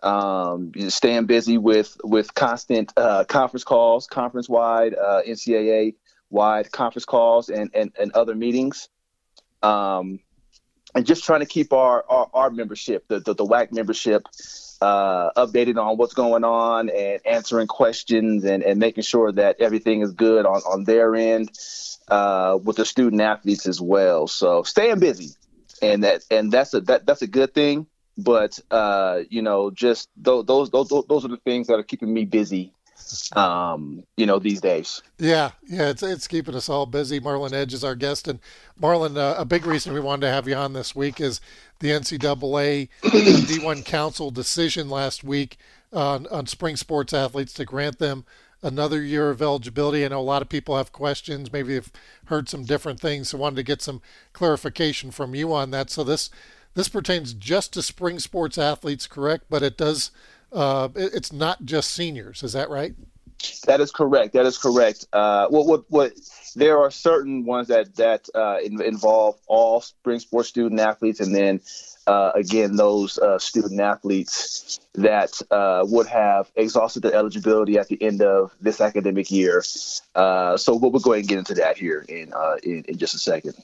[0.01, 5.95] um, staying busy with with constant uh, conference calls, conference wide, uh, NCAA
[6.29, 8.89] wide conference calls, and and, and other meetings,
[9.61, 10.19] um,
[10.95, 14.25] and just trying to keep our our, our membership, the, the the WAC membership,
[14.81, 20.01] uh, updated on what's going on and answering questions and and making sure that everything
[20.01, 21.49] is good on on their end
[22.07, 24.27] uh, with the student athletes as well.
[24.27, 25.31] So staying busy,
[25.81, 27.85] and that and that's a that, that's a good thing
[28.23, 32.13] but uh, you know, just th- those those those are the things that are keeping
[32.13, 32.73] me busy.
[33.35, 35.01] Um, you know, these days.
[35.17, 37.19] Yeah, yeah, it's it's keeping us all busy.
[37.19, 38.39] Marlon Edge is our guest, and
[38.79, 41.41] Marlon, uh, a big reason we wanted to have you on this week is
[41.79, 45.57] the NCAA D1 Council decision last week
[45.91, 48.25] on, on spring sports athletes to grant them
[48.61, 50.05] another year of eligibility.
[50.05, 51.51] I know a lot of people have questions.
[51.51, 51.91] Maybe they've
[52.25, 54.01] heard some different things, so wanted to get some
[54.33, 55.89] clarification from you on that.
[55.89, 56.29] So this
[56.79, 59.43] this pertains just to spring sports athletes, correct?
[59.49, 60.11] But it does
[60.53, 62.41] uh, it's not just seniors.
[62.41, 62.95] Is that right?
[63.65, 64.31] That is correct.
[64.33, 65.05] That is correct.
[65.11, 66.13] Uh, what, what, what,
[66.55, 71.59] there are certain ones that that uh, involve all spring sports student athletes, and then
[72.07, 78.01] uh, again those uh, student athletes that uh, would have exhausted their eligibility at the
[78.01, 79.63] end of this academic year.
[80.15, 83.15] Uh, so we'll, we'll, go ahead and get into that here in, in, in just
[83.15, 83.55] a second.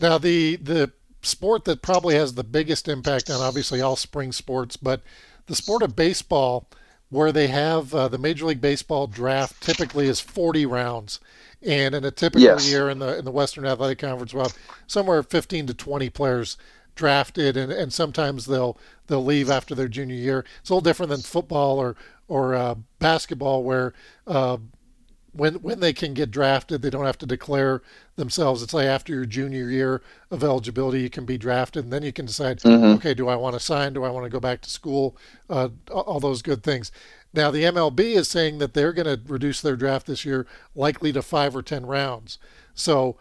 [0.00, 4.76] Now the the sport that probably has the biggest impact on obviously all spring sports,
[4.76, 5.02] but
[5.46, 6.68] the sport of baseball
[7.10, 11.20] where they have uh, the Major League Baseball draft typically is 40 rounds.
[11.60, 12.68] And in a typical yes.
[12.68, 14.50] year in the in the Western Athletic Conference, we'll
[14.88, 16.56] somewhere 15 to 20 players
[16.94, 20.44] drafted, and, and sometimes they'll they'll leave after their junior year.
[20.60, 21.94] It's a little different than football or
[22.26, 23.92] or uh, basketball, where
[24.26, 24.56] uh,
[25.32, 27.82] when when they can get drafted, they don't have to declare
[28.16, 28.62] themselves.
[28.62, 32.12] It's like after your junior year of eligibility, you can be drafted, and then you
[32.12, 32.96] can decide, mm-hmm.
[32.96, 33.94] okay, do I want to sign?
[33.94, 35.16] Do I want to go back to school?
[35.48, 36.92] Uh, all those good things.
[37.32, 41.12] Now the MLB is saying that they're going to reduce their draft this year, likely
[41.12, 42.38] to five or ten rounds.
[42.74, 43.16] So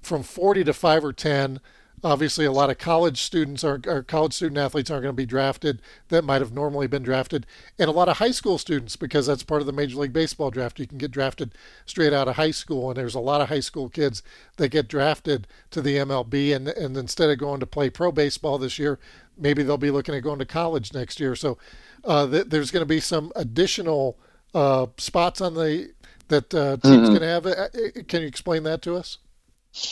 [0.00, 1.60] from 40 to five or ten
[2.04, 5.26] Obviously, a lot of college students are, or college student athletes aren't going to be
[5.26, 7.46] drafted that might have normally been drafted,
[7.78, 10.50] and a lot of high school students because that's part of the Major League Baseball
[10.50, 10.80] draft.
[10.80, 11.52] You can get drafted
[11.86, 14.22] straight out of high school, and there's a lot of high school kids
[14.56, 18.58] that get drafted to the MLB, and and instead of going to play pro baseball
[18.58, 18.98] this year,
[19.38, 21.36] maybe they'll be looking at going to college next year.
[21.36, 21.56] So
[22.04, 24.18] uh, th- there's going to be some additional
[24.54, 25.92] uh, spots on the
[26.28, 27.06] that uh, teams mm-hmm.
[27.06, 27.46] going to have.
[27.46, 27.68] Uh, uh,
[28.08, 29.18] can you explain that to us?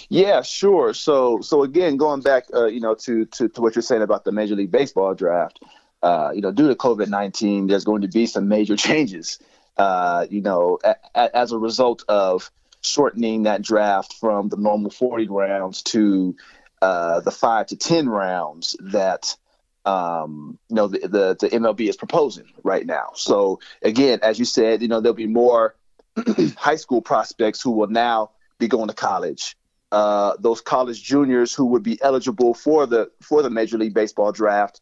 [0.09, 0.93] Yeah, sure.
[0.95, 4.25] So, so again, going back, uh, you know, to, to to what you're saying about
[4.25, 5.61] the Major League Baseball draft,
[6.03, 9.39] uh, you know, due to COVID nineteen, there's going to be some major changes.
[9.77, 12.51] Uh, you know, a, a, as a result of
[12.83, 16.37] shortening that draft from the normal 40 rounds to
[16.83, 19.37] uh, the five to 10 rounds that
[19.85, 23.11] um, you know the, the, the MLB is proposing right now.
[23.15, 25.75] So again, as you said, you know there'll be more
[26.57, 29.57] high school prospects who will now be going to college
[29.93, 34.33] uh, those college juniors who would be eligible for the for the Major League Baseball
[34.33, 34.81] draft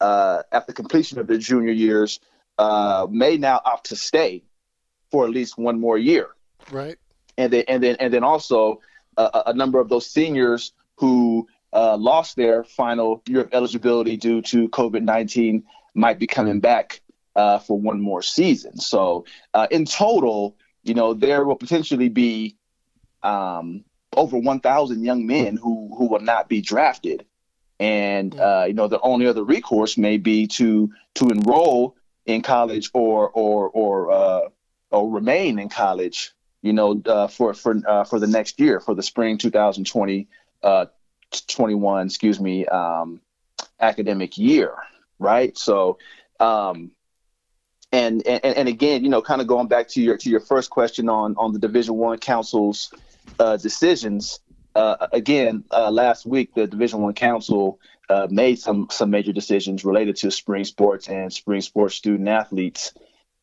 [0.00, 2.20] uh, after completion of their junior years
[2.58, 4.44] uh, may now opt to stay
[5.10, 6.28] for at least one more year.
[6.70, 6.98] Right.
[7.38, 8.80] And then and then and then also
[9.16, 14.42] uh, a number of those seniors who uh, lost their final year of eligibility due
[14.42, 17.00] to COVID nineteen might be coming back
[17.34, 18.76] uh, for one more season.
[18.76, 19.24] So
[19.70, 22.56] in total, you know, there will potentially be
[23.22, 23.84] um,
[24.16, 27.24] over 1,000 young men who who will not be drafted,
[27.78, 28.40] and mm.
[28.40, 31.96] uh, you know the only other recourse may be to to enroll
[32.26, 34.48] in college or or or uh,
[34.90, 36.32] or remain in college.
[36.62, 40.28] You know, uh, for for uh, for the next year, for the spring 2020
[40.62, 40.86] uh,
[41.46, 43.20] 21, excuse me, um,
[43.80, 44.74] academic year,
[45.18, 45.56] right?
[45.56, 45.98] So.
[46.38, 46.92] Um,
[47.92, 50.70] and, and and again, you know, kind of going back to your to your first
[50.70, 52.94] question on on the Division One councils
[53.38, 54.40] uh, decisions.
[54.74, 59.84] Uh, again, uh, last week the Division One Council uh, made some some major decisions
[59.84, 62.92] related to spring sports and spring sports student athletes.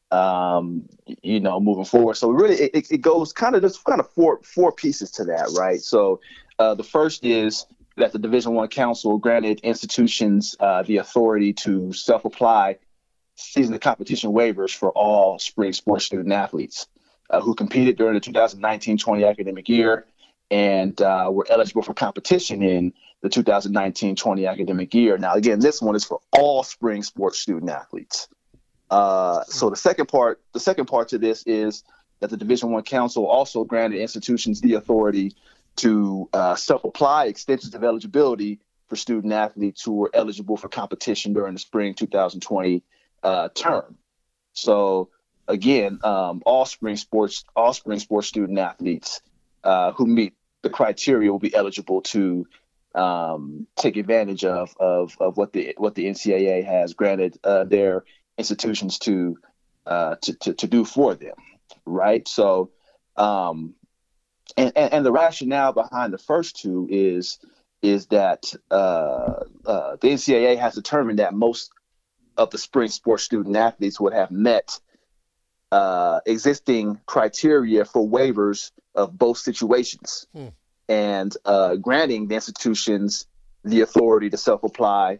[0.09, 0.87] Um,
[1.21, 2.15] you know, moving forward.
[2.15, 5.53] So really, it, it goes kind of there's kind of four four pieces to that,
[5.57, 5.81] right?
[5.81, 6.21] So
[6.59, 7.65] uh, the first is
[7.97, 12.77] that the Division One Council granted institutions uh, the authority to self-apply
[13.35, 16.87] season competition waivers for all spring sports student athletes
[17.29, 20.05] uh, who competed during the 2019-20 academic year
[20.49, 25.17] and uh, were eligible for competition in the 2019-20 academic year.
[25.17, 28.27] Now, again, this one is for all spring sports student athletes.
[28.89, 31.83] Uh, so the second part, the second part to this is
[32.19, 35.35] that the Division One Council also granted institutions the authority
[35.77, 41.53] to uh, self-apply extensions of eligibility for student athletes who were eligible for competition during
[41.53, 42.83] the spring 2020
[43.23, 43.97] uh, term.
[44.53, 45.09] So
[45.47, 49.21] again, um, all spring sports, all spring sports student athletes
[49.63, 50.33] uh, who meet
[50.63, 52.47] the criteria will be eligible to
[52.95, 58.03] um, take advantage of, of of what the what the NCAA has granted uh, their
[58.37, 59.37] institutions to,
[59.85, 61.35] uh, to, to to do for them,
[61.85, 62.27] right?
[62.27, 62.71] So,
[63.15, 63.75] um,
[64.55, 67.39] and, and, and the rationale behind the first two is
[67.81, 71.71] is that uh, uh, the NCAA has determined that most
[72.35, 74.79] of the spring sports student athletes would have met
[75.71, 80.47] uh, existing criteria for waivers of both situations hmm.
[80.87, 83.27] and uh, granting the institutions
[83.63, 85.19] the authority to self apply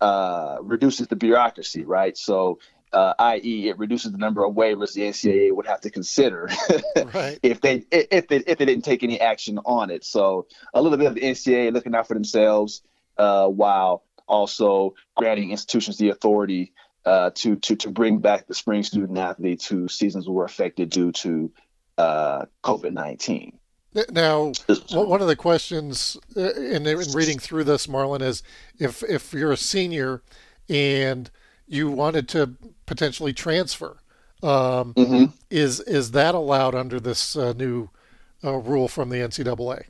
[0.00, 2.16] uh, reduces the bureaucracy, right?
[2.16, 2.58] So,
[2.92, 6.48] uh, i.e., it reduces the number of waivers the NCAA would have to consider
[7.14, 7.38] right.
[7.42, 10.04] if they if they if they didn't take any action on it.
[10.04, 12.82] So, a little bit of the NCAA looking out for themselves
[13.16, 16.72] uh, while also granting institutions the authority
[17.08, 21.10] uh, to to to bring back the spring student athletes whose seasons were affected due
[21.10, 21.50] to
[21.96, 23.58] uh, COVID nineteen.
[24.10, 24.52] Now,
[24.92, 28.42] one of the questions uh, in, in reading through this, Marlon, is
[28.78, 30.22] if if you're a senior
[30.68, 31.30] and
[31.66, 33.96] you wanted to potentially transfer,
[34.42, 35.24] um, mm-hmm.
[35.50, 37.88] is is that allowed under this uh, new
[38.44, 39.84] uh, rule from the NCAA?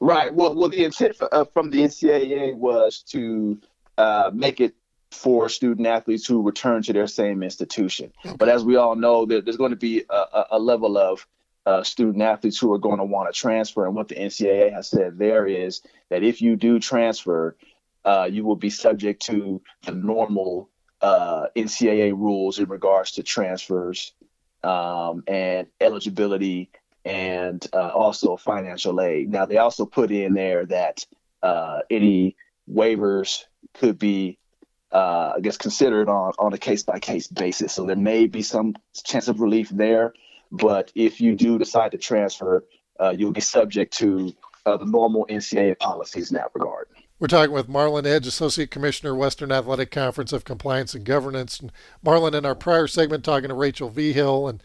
[0.00, 0.32] Right.
[0.34, 3.58] Well, well, the intent for, uh, from the NCAA was to
[3.96, 4.74] uh, make it
[5.12, 8.12] for student athletes who return to their same institution.
[8.24, 8.34] Okay.
[8.36, 11.26] But as we all know, there, there's going to be a, a level of
[11.66, 13.86] uh, student athletes who are going to want to transfer.
[13.86, 17.56] And what the NCAA has said there is that if you do transfer,
[18.04, 20.68] uh, you will be subject to the normal
[21.00, 24.12] uh, NCAA rules in regards to transfers
[24.64, 26.70] um, and eligibility
[27.04, 29.30] and uh, also financial aid.
[29.30, 31.04] Now, they also put in there that
[31.42, 32.36] uh, any
[32.70, 33.44] waivers
[33.74, 34.38] could be
[34.92, 37.72] uh, I guess considered on on a case by case basis.
[37.72, 38.74] So there may be some
[39.04, 40.12] chance of relief there,
[40.50, 42.64] but if you do decide to transfer,
[43.00, 44.34] uh, you'll be subject to
[44.66, 46.88] uh, the normal NCAA policies in that regard.
[47.18, 51.60] We're talking with Marlon Edge, Associate Commissioner, Western Athletic Conference of Compliance and Governance.
[51.60, 51.70] And
[52.04, 54.62] Marlon, in our prior segment, talking to Rachel Vigil, and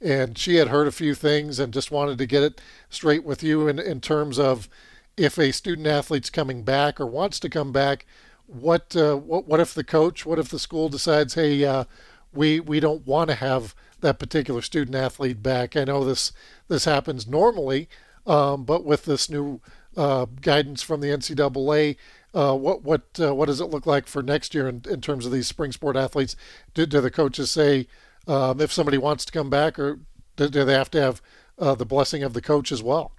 [0.00, 3.42] and she had heard a few things and just wanted to get it straight with
[3.42, 4.68] you in, in terms of
[5.16, 8.06] if a student athlete's coming back or wants to come back,
[8.50, 11.84] what uh, what what if the coach, what if the school decides, hey, uh,
[12.32, 15.76] we we don't want to have that particular student athlete back?
[15.76, 16.32] I know this
[16.68, 17.88] this happens normally,
[18.26, 19.60] um, but with this new
[19.96, 21.96] uh, guidance from the NCAA,
[22.34, 25.26] uh, what what uh, what does it look like for next year in, in terms
[25.26, 26.34] of these spring sport athletes?
[26.74, 27.86] Do, do the coaches say
[28.26, 30.00] um, if somebody wants to come back, or
[30.36, 31.22] do, do they have to have
[31.58, 33.12] uh, the blessing of the coach as well?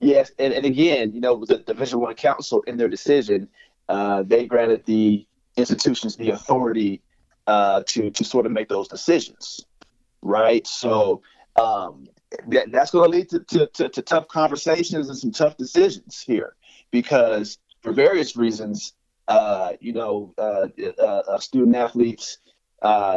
[0.00, 3.48] Yes, and, and again, you know, the Division One Council in their decision
[3.88, 7.02] uh, they granted the institutions the authority
[7.46, 9.64] uh, to to sort of make those decisions,
[10.22, 10.66] right?
[10.66, 11.22] So
[11.56, 12.06] um,
[12.48, 16.20] that, that's going to lead to, to, to, to, tough conversations and some tough decisions
[16.20, 16.54] here,
[16.90, 18.92] because for various reasons,
[19.26, 20.68] uh, you know, uh,
[21.02, 22.38] uh, student athletes,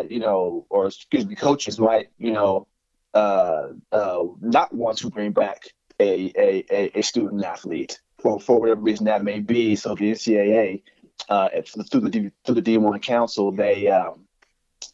[0.10, 2.67] you know, or excuse me, coaches might, you know,
[3.13, 5.65] not want to bring back
[5.99, 9.75] a, a, a student athlete for, for whatever reason that may be.
[9.75, 10.84] So the NCAA,
[11.29, 11.49] uh,
[11.89, 14.25] through the through the D1 Council, they um,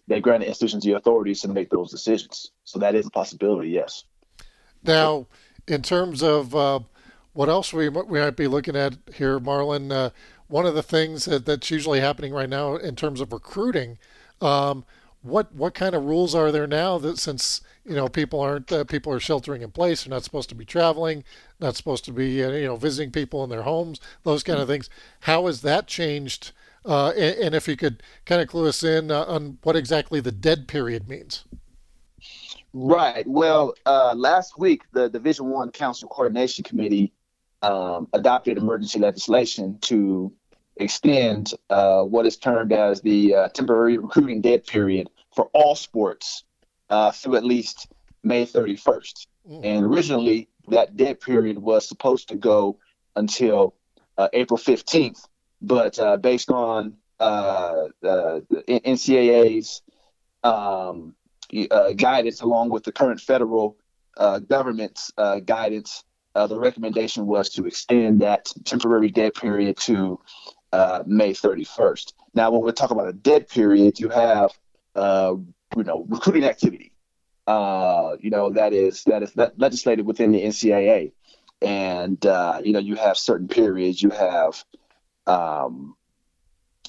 [0.07, 2.51] they grant institutions the authorities to make those decisions.
[2.63, 3.69] So that is a possibility.
[3.69, 4.03] Yes.
[4.83, 5.27] Now,
[5.67, 6.79] in terms of uh,
[7.33, 10.09] what else we we might be looking at here, Marlon, uh,
[10.47, 13.97] one of the things that, that's usually happening right now in terms of recruiting.
[14.41, 14.85] Um,
[15.21, 18.83] what what kind of rules are there now that since you know people aren't uh,
[18.83, 21.23] people are sheltering in place they're not supposed to be traveling
[21.59, 24.67] not supposed to be uh, you know visiting people in their homes those kind of
[24.67, 24.89] things.
[25.21, 26.51] How has that changed
[26.85, 30.21] uh, and, and, if you could kind of clue us in uh, on what exactly
[30.21, 31.43] the dead period means?
[32.73, 33.25] Right.
[33.27, 37.13] Well uh, last week the division one council coordination committee
[37.61, 40.31] um, adopted emergency legislation to
[40.75, 46.43] extend uh, what is termed as the temporary recruiting dead period for all sports
[46.89, 47.87] uh, through at least
[48.23, 49.27] May 31st.
[49.49, 49.61] Mm.
[49.63, 52.77] And originally, that dead period was supposed to go
[53.15, 53.75] until
[54.17, 55.25] uh, April 15th.
[55.61, 59.81] But uh, based on uh, the NCAA's
[60.43, 61.15] um,
[61.71, 63.77] uh, guidance, along with the current federal
[64.17, 65.11] uh, government's
[65.45, 66.03] guidance,
[66.35, 70.19] the recommendation was to extend that temporary dead period to
[71.07, 72.13] May 31st.
[72.35, 74.51] Now, when we talk about a dead period, you have
[74.95, 75.33] uh,
[75.77, 76.91] you know, recruiting activity.
[77.45, 81.13] Uh, you know, that is that is legislated within the NCAA,
[81.61, 84.01] and uh, you know, you have certain periods.
[84.01, 84.65] You have
[85.25, 85.95] um,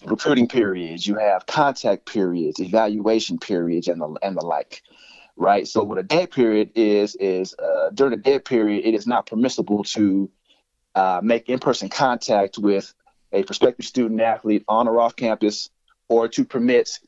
[0.04, 1.06] recruiting periods.
[1.06, 4.82] You have contact periods, evaluation periods, and the and the like.
[5.36, 5.68] Right.
[5.68, 9.26] So what a dead period is is uh, during a dead period, it is not
[9.26, 10.28] permissible to
[10.96, 12.92] uh, make in-person contact with
[13.32, 15.70] a prospective student athlete on or off campus,
[16.08, 16.98] or to permit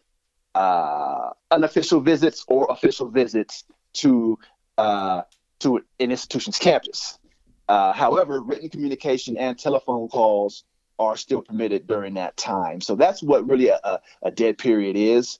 [0.55, 4.39] uh, unofficial visits or official visits to
[4.79, 5.23] uh,
[5.61, 7.19] to an institution's campus.
[7.69, 10.65] Uh, however, written communication and telephone calls
[10.99, 12.81] are still permitted during that time.
[12.81, 15.39] So that's what really a, a dead period is.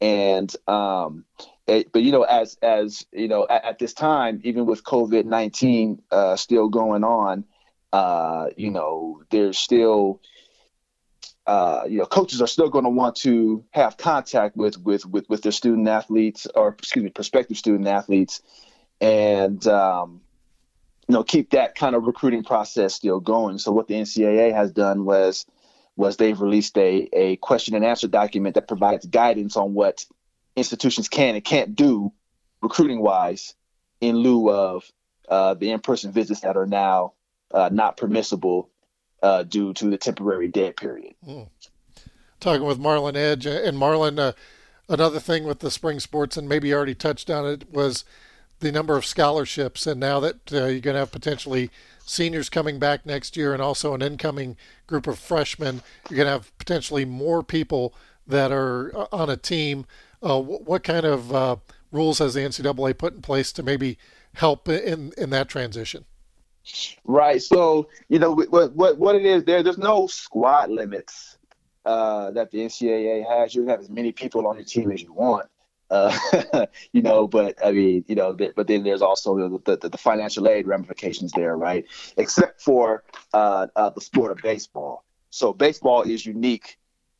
[0.00, 1.24] And um,
[1.66, 5.24] it, but you know, as as you know, at, at this time, even with COVID
[5.24, 7.44] nineteen uh, still going on,
[7.92, 10.20] uh, you know, there's still
[11.46, 15.28] uh, you know, coaches are still going to want to have contact with, with with
[15.28, 18.42] with their student athletes or excuse me, prospective student athletes,
[19.00, 20.20] and um,
[21.08, 23.58] you know, keep that kind of recruiting process still going.
[23.58, 25.46] So what the NCAA has done was
[25.94, 30.04] was they've released a, a question and answer document that provides guidance on what
[30.56, 32.12] institutions can and can't do
[32.60, 33.54] recruiting wise
[34.00, 34.84] in lieu of
[35.28, 37.12] uh, the in-person visits that are now
[37.52, 38.70] uh, not permissible
[39.22, 41.14] uh, due to the temporary dead period.
[41.26, 41.48] Mm.
[42.40, 44.32] Talking with Marlon Edge and Marlon, uh,
[44.88, 48.04] another thing with the spring sports, and maybe already touched on it, was
[48.60, 49.86] the number of scholarships.
[49.86, 51.70] And now that uh, you're going to have potentially
[52.04, 54.56] seniors coming back next year and also an incoming
[54.86, 57.94] group of freshmen, you're going to have potentially more people
[58.26, 59.86] that are uh, on a team.
[60.22, 61.56] Uh, what kind of uh,
[61.92, 63.98] rules has the NCAA put in place to maybe
[64.34, 66.04] help in in that transition?
[67.04, 67.42] Right.
[67.42, 69.62] So you know what what what it is there.
[69.62, 71.38] There's no squad limits
[71.84, 73.54] uh, that the NCAA has.
[73.54, 75.46] You have as many people on your team as you want.
[75.88, 79.98] Uh, you know, but I mean, you know, but then there's also the, the, the
[79.98, 81.84] financial aid ramifications there, right?
[82.16, 85.04] Except for uh, uh, the sport of baseball.
[85.30, 86.78] So baseball is unique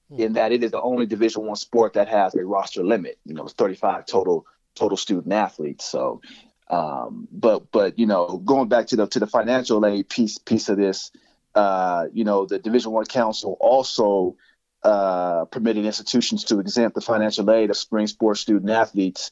[0.08, 0.20] hmm.
[0.20, 3.18] in that it is the only Division One sport that has a roster limit.
[3.24, 5.84] You know, it's 35 total total student athletes.
[5.84, 6.20] So,
[6.68, 10.68] um, but but you know, going back to the to the financial aid piece piece
[10.68, 11.12] of this,
[11.54, 14.36] uh, you know, the Division One Council also
[14.82, 19.30] uh, permitted institutions to exempt the financial aid of spring sports student athletes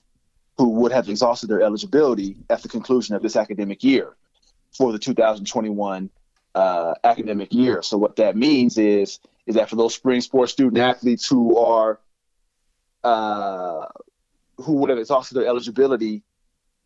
[0.57, 4.15] who would have exhausted their eligibility at the conclusion of this academic year
[4.77, 6.11] for the 2021
[6.55, 7.83] uh, academic year.
[7.83, 11.99] So what that means is is that for those spring sports student athletes who are
[13.03, 13.87] uh,
[14.59, 16.23] who would have exhausted their eligibility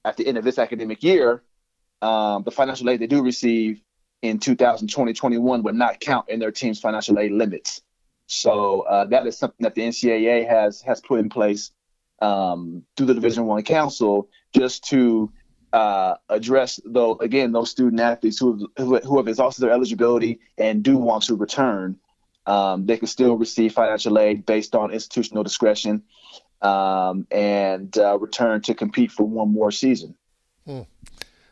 [0.05, 1.43] at the end of this academic year,
[2.03, 3.83] um, the financial aid they do receive
[4.23, 7.83] in 2020-21 would not count in their team's financial aid limits.
[8.27, 11.73] So uh, that is something that the NCAA has has put in place
[12.21, 15.33] um, through the Division One Council just to
[15.73, 20.97] uh, address though again those student athletes who who have exhausted their eligibility and do
[20.99, 21.99] want to return.
[22.49, 26.03] Um, they can still receive financial aid based on institutional discretion
[26.63, 30.15] um, and uh, return to compete for one more season.
[30.65, 30.83] Hmm.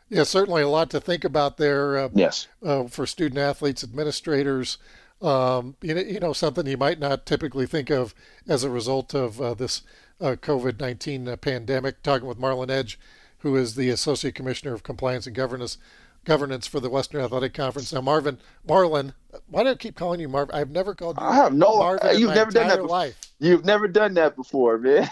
[0.09, 1.97] Yeah, certainly a lot to think about there.
[1.97, 2.47] Uh, yes.
[2.63, 4.79] Uh, for student athletes, administrators,
[5.21, 8.15] um, you know, you know, something you might not typically think of
[8.47, 9.83] as a result of uh, this
[10.19, 12.01] uh, COVID nineteen uh, pandemic.
[12.01, 12.97] Talking with Marlon Edge,
[13.39, 15.77] who is the Associate Commissioner of Compliance and Governance
[16.25, 17.93] governance for the Western Athletic Conference.
[17.93, 18.37] Now, Marvin,
[18.67, 19.13] Marlin,
[19.47, 20.55] why do I keep calling you Marvin?
[20.55, 21.25] I've never called you.
[21.25, 21.77] I have no.
[21.77, 22.87] Marvin you've never done that before.
[22.87, 23.21] Life.
[23.39, 25.09] You've never done that before, man.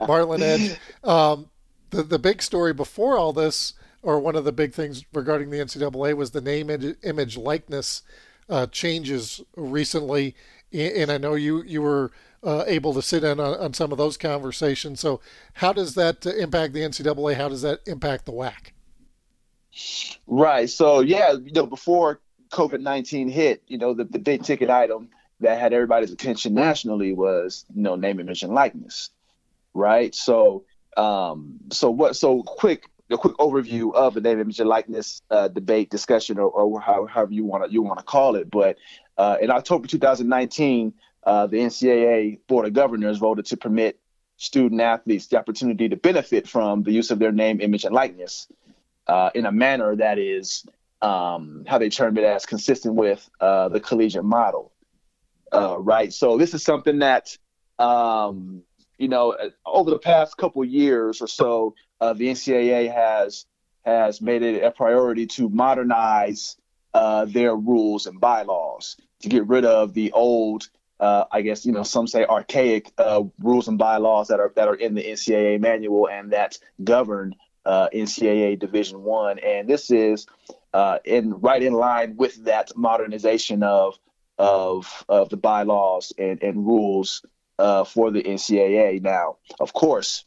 [0.06, 0.78] Marlin Edge.
[1.02, 1.50] Um,
[1.90, 5.58] the the big story before all this, or one of the big things regarding the
[5.58, 6.70] NCAA, was the name,
[7.02, 8.02] image, likeness
[8.48, 10.34] uh, changes recently,
[10.72, 12.12] and I know you you were.
[12.46, 15.00] Uh, able to sit in on, on, some of those conversations.
[15.00, 15.18] So,
[15.54, 17.36] how does that impact the NCAA?
[17.36, 18.73] How does that impact the WAC?
[20.26, 20.68] Right.
[20.70, 22.20] So yeah, you know, before
[22.50, 25.08] COVID nineteen hit, you know, the, the big ticket item
[25.40, 29.10] that had everybody's attention nationally was, you know, name, image, and likeness.
[29.72, 30.14] Right.
[30.14, 30.64] So
[30.96, 35.48] um, so what so quick a quick overview of the name, image, and likeness uh,
[35.48, 38.50] debate, discussion, or, or how, however you want to you want to call it.
[38.50, 38.78] But
[39.18, 40.94] uh, in October 2019,
[41.24, 43.98] uh, the NCAA Board of Governors voted to permit
[44.36, 48.48] student athletes the opportunity to benefit from the use of their name, image, and likeness
[49.06, 50.64] uh, in a manner that is
[51.02, 54.72] um, how they term it as consistent with uh, the collegiate model.
[55.52, 56.12] Uh, right.
[56.12, 57.36] So this is something that
[57.78, 58.62] um,
[58.98, 59.36] you know
[59.66, 63.46] over the past couple years or so, uh, the NCAA has
[63.84, 66.56] has made it a priority to modernize
[66.94, 70.68] uh, their rules and bylaws to get rid of the old
[71.00, 74.68] uh, I guess you know some say archaic uh, rules and bylaws that are that
[74.68, 77.34] are in the NCAA manual and that govern
[77.64, 80.26] uh, NCAA Division One, and this is
[80.72, 83.98] uh, in right in line with that modernization of
[84.38, 87.24] of of the bylaws and, and rules
[87.58, 89.00] uh, for the NCAA.
[89.02, 90.24] Now, of course,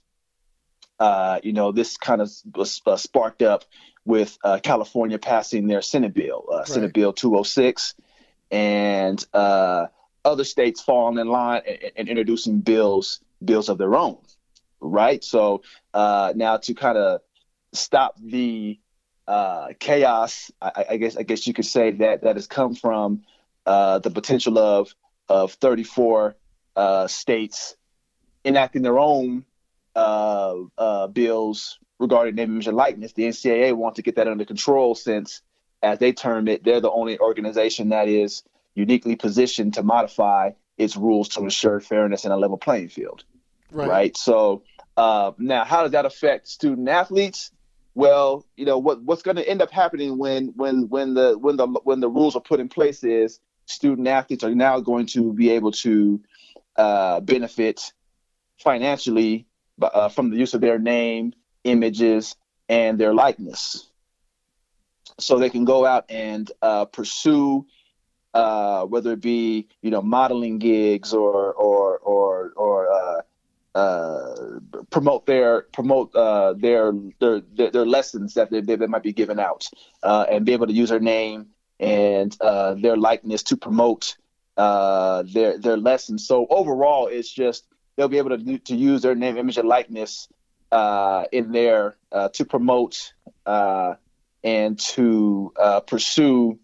[1.00, 3.66] uh, you know this kind of was uh, sparked up
[4.06, 6.68] with uh, California passing their Senate bill, right.
[6.68, 7.94] Senate Bill 206,
[8.52, 14.18] and other states falling in line and, and introducing bills bills of their own
[14.80, 15.24] right?
[15.24, 15.64] So
[15.94, 17.22] uh, now to kind of
[17.74, 18.80] stop the
[19.28, 20.52] uh, chaos.
[20.62, 23.24] I, I, guess I guess you could say that that has come from
[23.66, 24.94] uh, the potential of
[25.30, 26.36] of 34
[26.76, 27.76] uh, states
[28.46, 29.46] enacting their own
[29.96, 33.14] uh, uh, bills regarding name, image, and likeness.
[33.14, 35.42] The NCAA wants to get that under control since,
[35.82, 38.44] as they term it, they're the only organization that is
[38.76, 43.24] uniquely positioned to modify its rules to ensure fairness and a level playing field.
[43.72, 43.90] Right.
[43.90, 44.18] right?
[44.18, 44.64] So
[44.96, 47.52] uh, now, how does that affect student athletes?
[47.98, 51.58] Well, you know what what's going to end up happening when when when the when
[51.58, 55.34] the when the rules are put in place is student athletes are now going to
[55.34, 56.22] be able to
[56.76, 57.92] uh, benefit
[58.60, 59.48] financially
[59.82, 61.34] uh, from the use of their name,
[61.64, 62.36] images,
[62.70, 63.90] and their likeness.
[65.20, 67.66] So they can go out and uh, pursue,
[68.36, 73.26] uh, whether it be you know modeling gigs or or or or
[73.78, 74.60] uh,
[74.90, 79.40] promote their promote uh, their, their, their their lessons that they, they might be giving
[79.40, 79.70] out,
[80.02, 81.48] uh, and be able to use their name
[81.80, 84.18] and uh, their likeness to promote
[84.58, 86.26] uh, their their lessons.
[86.26, 90.28] So overall, it's just they'll be able to to use their name, image, and likeness
[91.32, 91.98] in there
[92.34, 93.14] to promote
[93.46, 95.54] and to
[95.86, 96.58] pursue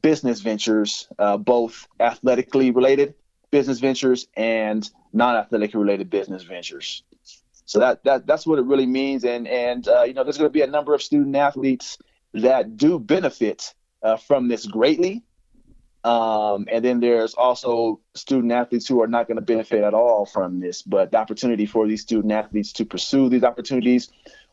[0.00, 1.06] business ventures,
[1.40, 3.14] both athletically related
[3.54, 7.04] business ventures and non-athletic related business ventures.
[7.66, 9.24] So that, that that's what it really means.
[9.24, 11.96] And and uh, you know, there's going to be a number of student athletes
[12.32, 15.22] that do benefit uh, from this greatly.
[16.02, 20.26] Um, and then there's also student athletes who are not going to benefit at all
[20.26, 20.82] from this.
[20.82, 24.10] But the opportunity for these student athletes to pursue these opportunities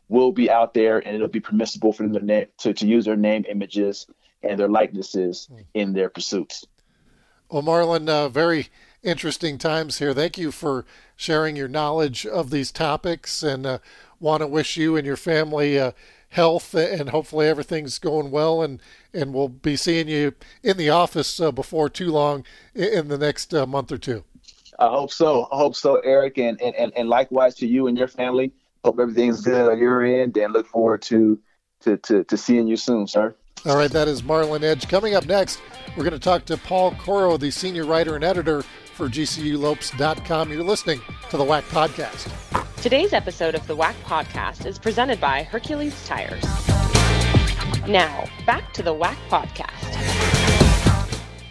[0.09, 3.05] will be out there, and it'll be permissible for them to, na- to, to use
[3.05, 4.05] their name, images,
[4.43, 5.61] and their likenesses hmm.
[5.73, 6.67] in their pursuits.
[7.49, 8.69] Well, Marlon, uh, very
[9.03, 10.13] interesting times here.
[10.13, 10.85] Thank you for
[11.15, 13.79] sharing your knowledge of these topics and uh,
[14.19, 15.91] want to wish you and your family uh,
[16.29, 18.81] health and hopefully everything's going well and
[19.13, 20.33] and we'll be seeing you
[20.63, 24.23] in the office uh, before too long in the next uh, month or two.
[24.79, 25.47] I hope so.
[25.51, 28.51] I hope so, Eric, and, and, and likewise to you and your family.
[28.83, 31.39] Hope everything's good on your end and look forward to,
[31.81, 33.35] to, to, to seeing you soon, sir.
[33.67, 34.87] All right, that is Marlon Edge.
[34.87, 35.61] Coming up next,
[35.95, 38.63] we're going to talk to Paul Coro, the senior writer and editor
[38.93, 40.51] for GCULopes.com.
[40.51, 42.31] You're listening to the WAC Podcast.
[42.81, 46.43] Today's episode of the WAC Podcast is presented by Hercules Tires.
[47.87, 50.31] Now, back to the WAC Podcast.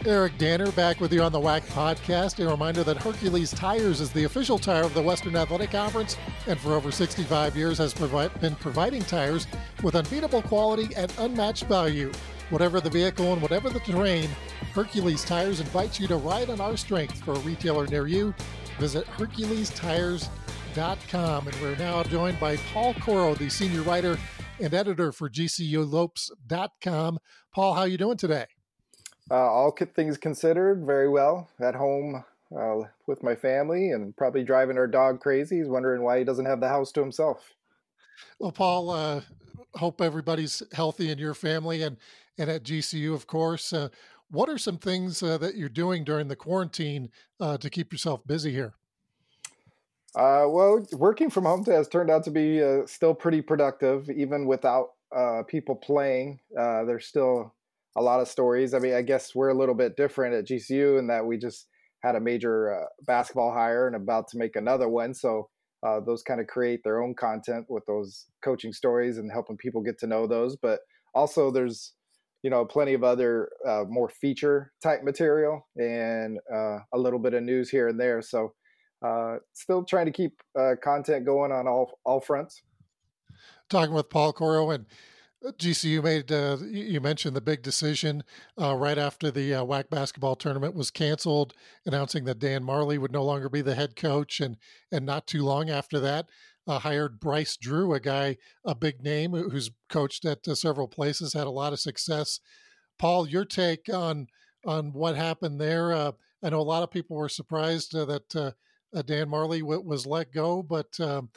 [0.07, 2.43] Eric Danner back with you on the WAC podcast.
[2.45, 6.17] A reminder that Hercules Tires is the official tire of the Western Athletic Conference
[6.47, 9.47] and for over 65 years has provi- been providing tires
[9.83, 12.11] with unbeatable quality and unmatched value.
[12.51, 14.29] Whatever the vehicle and whatever the terrain,
[14.75, 18.35] Hercules Tires invites you to ride on our strength for a retailer near you.
[18.79, 21.49] Visit HerculesTires.com.
[21.49, 24.19] And we're now joined by Paul Coro, the senior writer
[24.61, 27.19] and editor for GCULopes.com.
[27.55, 28.47] Paul, how are you doing today?
[29.31, 32.25] Uh, all things considered, very well at home
[32.57, 35.59] uh, with my family and probably driving our dog crazy.
[35.59, 37.55] He's wondering why he doesn't have the house to himself.
[38.41, 39.21] Well, Paul, uh,
[39.75, 41.99] hope everybody's healthy in your family and
[42.41, 43.73] and at GCU, of course.
[43.73, 43.91] Uh,
[44.31, 48.27] what are some things uh, that you're doing during the quarantine uh, to keep yourself
[48.27, 48.73] busy here?
[50.17, 54.47] Uh, well, working from home has turned out to be uh, still pretty productive, even
[54.47, 56.41] without uh, people playing.
[56.57, 57.55] there's still
[57.97, 58.73] a lot of stories.
[58.73, 61.67] I mean, I guess we're a little bit different at GCU in that we just
[62.03, 65.13] had a major basketball hire and about to make another one.
[65.13, 65.51] So
[66.07, 69.99] those kind of create their own content with those coaching stories and helping people get
[69.99, 70.57] to know those.
[70.57, 70.81] But
[71.15, 71.93] also, there's
[72.43, 77.35] you know plenty of other uh, more feature type material and uh, a little bit
[77.35, 78.23] of news here and there.
[78.23, 78.53] So
[79.05, 82.63] uh, still trying to keep uh, content going on all all fronts.
[83.69, 84.87] Talking with paul coro and
[85.47, 88.25] uh, GCU made uh, you mentioned the big decision
[88.59, 91.55] right after the WAC basketball tournament was canceled,
[91.87, 94.57] announcing that Dan Majerle would no longer be the head coach, and
[94.93, 96.29] and not too long after that,
[96.71, 101.33] uh, hired Bryce Drew, a guy, a big name who's coached at uh, several places,
[101.33, 102.39] had a lot of success.
[102.97, 104.29] Paul, your take on
[104.65, 105.93] on what happened there?
[105.93, 106.13] Uh,
[106.45, 108.53] I know a lot of people were surprised uh, that uh,
[108.95, 111.31] uh, Dan Majerle w- was let go, but um,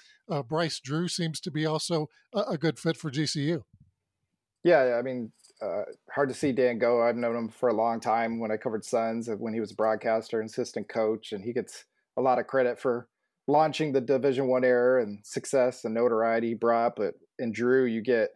[0.48, 3.64] Bryce Drew seems to be also a, a, good fit for GCU.
[4.64, 5.32] Yeah, I mean,
[6.12, 7.02] hard to see Dan go.
[7.02, 9.76] I've known him for a long time when I covered Suns, when he was a
[9.76, 11.86] broadcaster assistant coach, and he gets
[12.18, 13.08] a lot of credit for
[13.48, 16.96] launching the Division One era and success and notoriety brought.
[16.96, 18.30] But in Drew, you get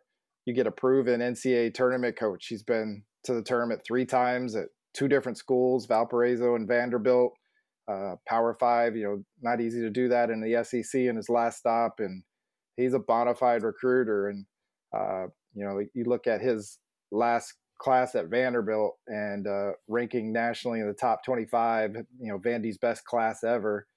[0.45, 2.47] you get a proven NCAA tournament coach.
[2.47, 7.33] He's been to the tournament three times at two different schools, Valparaiso and Vanderbilt.
[7.89, 11.29] Uh, Power Five, you know, not easy to do that in the SEC in his
[11.29, 12.23] last stop, and
[12.75, 14.27] he's a bona fide recruiter.
[14.27, 14.45] And
[14.93, 16.79] uh, you know, you look at his
[17.11, 21.95] last class at Vanderbilt and uh, ranking nationally in the top 25.
[22.19, 23.87] You know, Vandy's best class ever.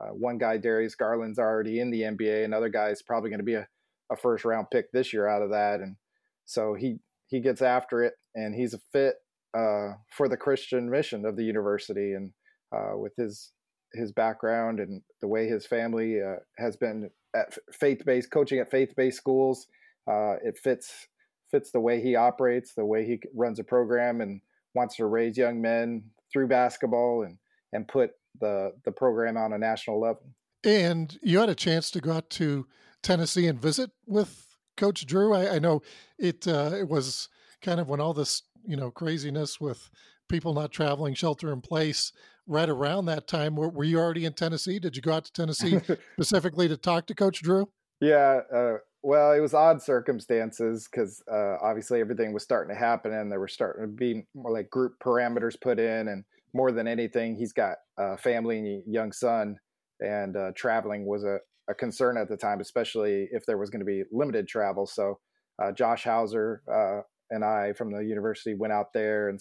[0.00, 2.44] Uh, one guy, Darius Garland's already in the NBA.
[2.44, 3.66] Another guy is probably going to be a,
[4.10, 5.80] a first round pick this year out of that.
[5.80, 5.96] And
[6.44, 9.16] so he, he gets after it and he's a fit
[9.54, 12.14] uh, for the Christian mission of the university.
[12.14, 12.32] And
[12.74, 13.52] uh, with his,
[13.92, 18.70] his background and the way his family uh, has been at faith based coaching at
[18.70, 19.66] faith based schools,
[20.10, 21.08] uh, it fits,
[21.50, 24.40] fits the way he operates, the way he runs a program and
[24.74, 27.36] wants to raise young men through basketball and
[27.72, 30.22] and put the the program on a national level.
[30.64, 32.66] And you had a chance to go out to
[33.02, 35.34] Tennessee and visit with Coach Drew.
[35.34, 35.82] I, I know
[36.18, 37.28] it uh, it was
[37.62, 39.90] kind of when all this you know craziness with
[40.28, 42.12] people not traveling, shelter in place,
[42.46, 43.56] right around that time.
[43.56, 44.78] Were, were you already in Tennessee?
[44.78, 45.80] Did you go out to Tennessee
[46.14, 47.68] specifically to talk to Coach Drew?
[48.00, 53.12] Yeah, uh, well, it was odd circumstances because uh, obviously everything was starting to happen,
[53.12, 56.24] and there were starting to be more like group parameters put in, and
[56.54, 59.56] more than anything, he's got a family and a young son,
[60.00, 61.38] and uh, traveling was a,
[61.68, 64.86] a, concern at the time, especially if there was going to be limited travel.
[64.86, 65.18] So,
[65.62, 69.40] uh, Josh Hauser uh, and I from the university went out there and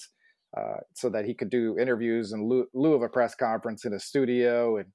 [0.57, 3.93] uh, so that he could do interviews in lieu, lieu of a press conference in
[3.93, 4.78] a studio.
[4.78, 4.88] And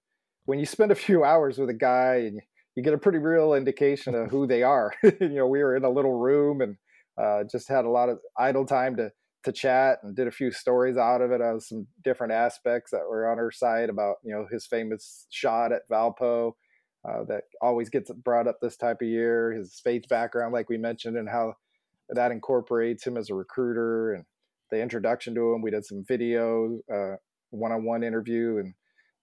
[0.45, 2.41] when you spend a few hours with a guy and
[2.75, 4.93] you get a pretty real indication of who they are.
[5.03, 6.77] you know, we were in a little room and
[7.21, 9.11] uh, just had a lot of idle time to
[9.45, 13.07] to chat and did a few stories out of it on some different aspects that
[13.09, 16.53] were on our site about you know his famous shot at Valpo
[17.09, 19.53] uh, that always gets brought up this type of year.
[19.53, 21.55] His faith background, like we mentioned, and how
[22.11, 24.24] that incorporates him as a recruiter and
[24.70, 25.62] the introduction to him.
[25.62, 27.16] We did some video uh,
[27.51, 28.74] one-on-one interview and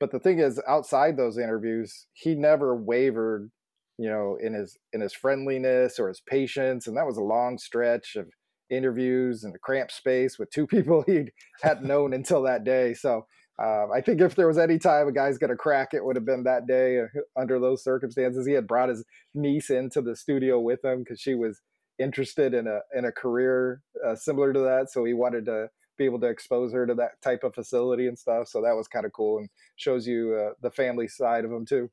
[0.02, 3.52] but the thing is, outside those interviews, he never wavered,
[4.00, 6.88] you know, in his in his friendliness or his patience.
[6.88, 8.28] And that was a long stretch of
[8.72, 11.26] interviews in a cramped space with two people he
[11.62, 12.94] hadn't known until that day.
[12.94, 13.26] So
[13.62, 16.16] uh, I think if there was any time a guy's going to crack, it would
[16.16, 17.06] have been that day uh,
[17.40, 18.48] under those circumstances.
[18.48, 19.04] He had brought his
[19.36, 21.62] niece into the studio with him because she was
[22.00, 24.90] interested in a in a career uh, similar to that.
[24.90, 28.18] So he wanted to be able to expose her to that type of facility and
[28.18, 28.48] stuff.
[28.48, 31.66] So that was kind of cool and shows you uh, the family side of him
[31.66, 31.92] too.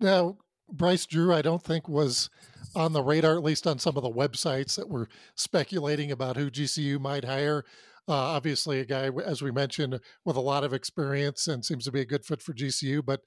[0.00, 0.36] Now,
[0.70, 2.30] Bryce Drew, I don't think was
[2.74, 6.50] on the radar, at least on some of the websites that were speculating about who
[6.50, 7.64] GCU might hire.
[8.08, 11.92] Uh, obviously, a guy, as we mentioned, with a lot of experience and seems to
[11.92, 13.04] be a good fit for GCU.
[13.04, 13.20] But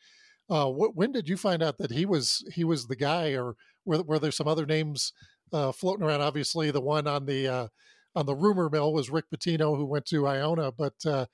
[0.49, 4.03] uh, when did you find out that he was he was the guy, or were,
[4.03, 5.13] were there some other names
[5.51, 6.21] uh, floating around?
[6.21, 7.67] Obviously, the one on the uh,
[8.15, 11.25] on the rumor mill was Rick Pitino, who went to Iona, but uh,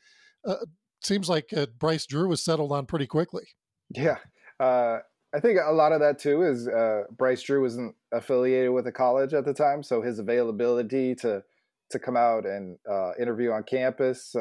[0.45, 0.55] uh,
[1.03, 3.43] seems like Bryce Drew was settled on pretty quickly.
[3.89, 4.17] Yeah.
[4.59, 4.99] Uh,
[5.35, 8.91] I think a lot of that too is uh, Bryce Drew wasn't affiliated with a
[8.91, 11.43] college at the time, so his availability to
[11.91, 14.35] to come out and uh, interview on campus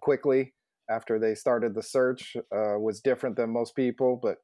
[0.00, 0.52] quickly
[0.90, 4.20] after they started the search was different than most people.
[4.22, 4.36] But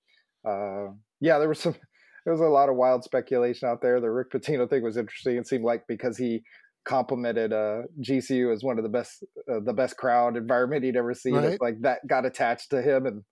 [1.21, 1.75] yeah, there was some
[2.25, 4.01] there was a lot of wild speculation out there.
[4.01, 5.37] The Rick Pitino thing was interesting.
[5.37, 6.43] It seemed like because he
[6.87, 11.15] complimented uh, GCU as one of the best uh, the best crowd environment he'd ever
[11.15, 11.35] seen.
[11.35, 11.61] Right.
[11.61, 13.23] Like that got attached to him, and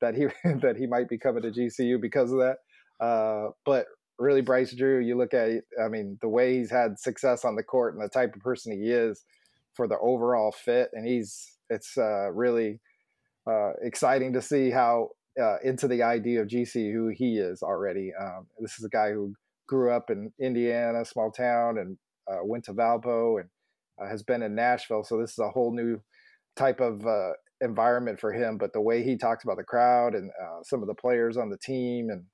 [0.00, 0.26] that he
[0.62, 2.56] that he might be coming to GCU because of that.
[3.04, 3.86] Uh, but
[4.18, 5.50] really, Bryce Drew, you look at,
[5.82, 8.72] I mean, the way he's had success on the court and the type of person
[8.72, 9.24] he is
[9.74, 12.80] for the overall fit, and he's it's uh, really
[13.46, 15.08] uh, exciting to see how
[15.40, 18.12] uh, into the idea of GCU he is already.
[18.18, 19.34] Um, this is a guy who
[19.66, 21.96] grew up in Indiana, small town, and
[22.30, 23.48] uh, went to Valpo and
[24.00, 25.04] uh, has been in Nashville.
[25.04, 26.00] So this is a whole new
[26.56, 27.32] type of uh,
[27.64, 28.58] environment for him.
[28.58, 31.50] But the way he talks about the crowd and uh, some of the players on
[31.50, 32.24] the team and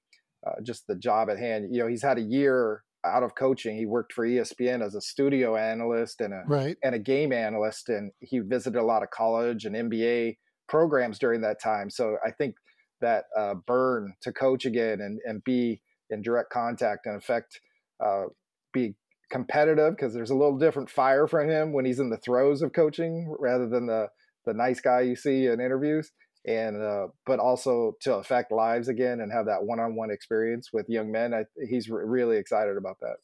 [0.47, 3.77] uh, just the job at hand, you know, he's had a year out of coaching.
[3.77, 6.77] He worked for ESPN as a studio analyst and a right.
[6.83, 10.37] and a game analyst, and he visited a lot of college and NBA
[10.69, 11.91] programs during that time.
[11.91, 12.57] So I think
[13.01, 17.61] that uh, burn to coach again and and be in direct contact and affect
[18.05, 18.25] uh,
[18.73, 18.95] be
[19.31, 22.73] competitive because there's a little different fire from him when he's in the throes of
[22.73, 24.09] coaching rather than the
[24.45, 26.13] the nice guy you see in interviews
[26.47, 31.11] and uh, but also to affect lives again and have that one-on-one experience with young
[31.11, 33.17] men I, he's re- really excited about that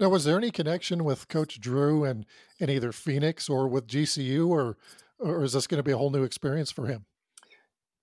[0.00, 2.24] now was there any connection with coach drew and
[2.58, 4.78] in either phoenix or with gcu or
[5.18, 7.04] or is this going to be a whole new experience for him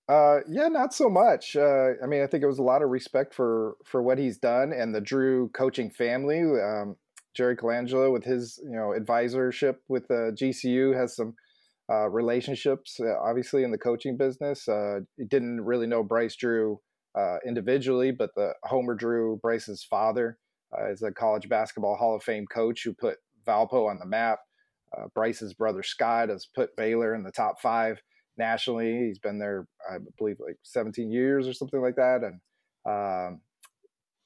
[0.06, 1.56] uh, yeah, not so much.
[1.56, 4.36] Uh, I mean, I think it was a lot of respect for for what he's
[4.36, 6.42] done and the Drew coaching family.
[6.42, 6.96] Um,
[7.34, 11.34] Jerry Colangelo, with his you know advisorship with uh, GCU, has some
[11.90, 14.68] uh, relationships, uh, obviously in the coaching business.
[14.68, 16.80] Uh, didn't really know Bryce Drew
[17.18, 20.38] uh, individually, but the Homer Drew, Bryce's father,
[20.76, 24.38] uh, is a college basketball Hall of Fame coach who put Valpo on the map.
[25.12, 28.00] Bryce's brother Scott has put Baylor in the top five
[28.38, 29.06] nationally.
[29.06, 32.20] He's been there, I believe, like 17 years or something like that.
[32.22, 32.40] And
[32.88, 33.40] um,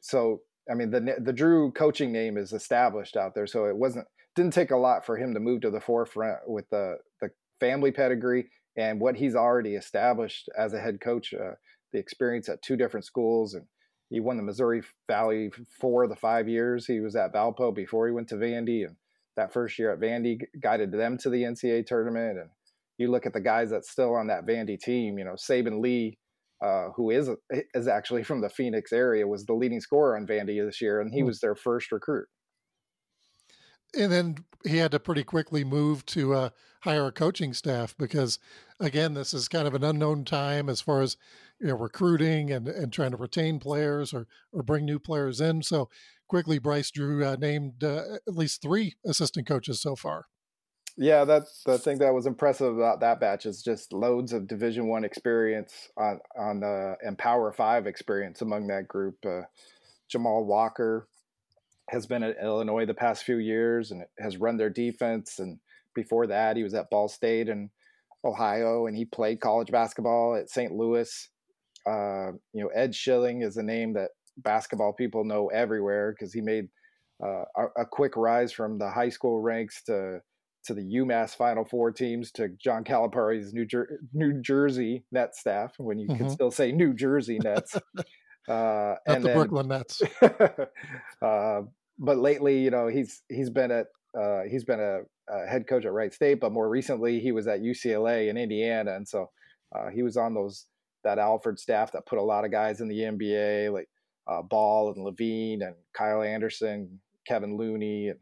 [0.00, 4.06] so, I mean, the the Drew coaching name is established out there, so it wasn't
[4.36, 7.30] didn't take a lot for him to move to the forefront with the the
[7.60, 11.34] family pedigree and what he's already established as a head coach.
[11.34, 11.52] Uh,
[11.92, 13.64] the experience at two different schools, and
[14.10, 15.50] he won the Missouri Valley
[15.80, 18.96] for the five years he was at Valpo before he went to Vandy, and
[19.36, 22.38] that first year at Vandy, guided them to the NCAA tournament.
[22.38, 22.50] And
[22.98, 26.18] you look at the guys that's still on that Vandy team, you know, Saben Lee,
[26.64, 27.30] uh, who is
[27.74, 31.12] is actually from the Phoenix area, was the leading scorer on Vandy this year, and
[31.12, 31.26] he hmm.
[31.26, 32.26] was their first recruit.
[33.96, 36.50] And then he had to pretty quickly move to uh,
[36.82, 38.38] hire a coaching staff because,
[38.80, 41.16] again, this is kind of an unknown time as far as
[41.60, 45.62] you know, recruiting and, and trying to retain players or or bring new players in.
[45.62, 45.88] So
[46.28, 50.26] quickly, Bryce Drew uh, named uh, at least three assistant coaches so far.
[50.96, 54.88] Yeah, that's the thing that was impressive about that batch is just loads of Division
[54.88, 59.16] One experience on on the and Power Five experience among that group.
[59.24, 59.42] Uh,
[60.08, 61.06] Jamal Walker
[61.90, 65.38] has been at Illinois the past few years and has run their defense.
[65.38, 65.58] And
[65.94, 67.70] before that, he was at Ball State and
[68.24, 70.72] Ohio, and he played college basketball at St.
[70.72, 71.28] Louis.
[71.86, 76.40] Uh, you know, Ed Schilling is a name that basketball people know everywhere because he
[76.40, 76.68] made
[77.22, 80.20] uh, a, a, quick rise from the high school ranks to
[80.64, 85.72] to the UMass Final Four teams to John Calipari's New, Jer- New Jersey Nets staff
[85.78, 86.18] when you mm-hmm.
[86.18, 87.74] can still say New Jersey Nets.
[88.48, 90.02] uh, and the then, Brooklyn Nets.
[91.22, 91.62] uh,
[91.98, 93.86] but lately, you know, he's he's been at
[94.18, 95.00] uh, he's been a,
[95.32, 98.94] a, head coach at Wright State, but more recently he was at UCLA in Indiana,
[98.94, 99.30] and so
[99.74, 100.66] uh, he was on those
[101.04, 103.88] that Alford staff that put a lot of guys in the NBA like
[104.26, 108.18] uh, Ball and LaVine and Kyle Anderson, Kevin Looney, and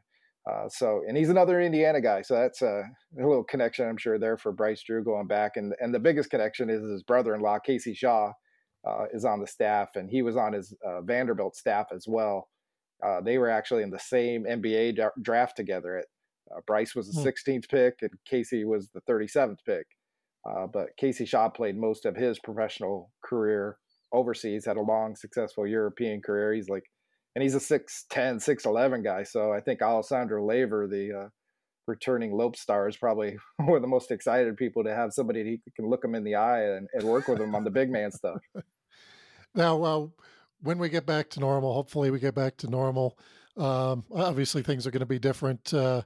[0.51, 2.85] uh, so, and he's another Indiana guy, so that's a,
[3.19, 5.57] a, little connection, I'm sure, there for Bryce Drew going back.
[5.57, 8.33] And and the biggest connection is his brother-in-law, Casey Shaw,
[8.87, 12.49] uh, is on the staff, and he was on his uh, Vanderbilt staff as well.
[13.05, 15.99] Uh, they were actually in the same NBA draft together.
[15.99, 16.07] At
[16.55, 17.77] uh, Bryce was the 16th hmm.
[17.77, 19.87] pick, and Casey was the 37th pick.
[20.73, 23.79] but Casey Shaw played most of his professional career
[24.13, 26.53] overseas, had a long, successful European career.
[26.53, 26.85] He's like
[27.37, 29.23] and he's a 6'10, 6'11 guy.
[29.23, 31.29] So I think Alessandro Lever, the uh,
[31.87, 35.71] returning Lope star, is probably one of the most excited people to have somebody he
[35.77, 38.11] can look him in the eye and, and work with him on the big man
[38.11, 38.39] stuff.
[39.55, 40.07] Now, uh,
[40.63, 43.19] when we get back to normal, hopefully we get back to normal.
[43.57, 45.73] Um, obviously, things are going to be different.
[45.73, 46.03] Uh,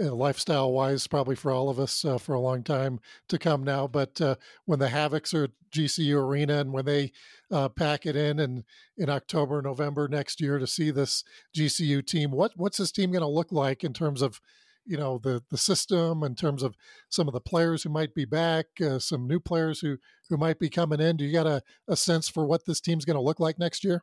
[0.00, 2.98] uh, lifestyle wise, probably for all of us uh, for a long time
[3.28, 3.86] to come now.
[3.86, 7.12] But uh, when the Havocs are GCU Arena and when they
[7.50, 8.64] uh, pack it in and
[8.96, 11.24] in October, November next year to see this
[11.54, 14.40] GCU team, what what's this team going to look like in terms of
[14.84, 16.74] you know the the system, in terms of
[17.08, 20.58] some of the players who might be back, uh, some new players who who might
[20.58, 21.16] be coming in?
[21.16, 23.84] Do you got a, a sense for what this team's going to look like next
[23.84, 24.02] year?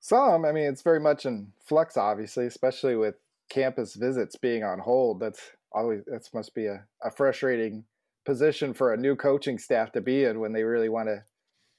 [0.00, 3.16] Some, I mean, it's very much in flux, obviously, especially with
[3.48, 5.20] campus visits being on hold.
[5.20, 5.40] That's
[5.72, 7.84] always that must be a, a frustrating
[8.24, 11.24] position for a new coaching staff to be in when they really want to,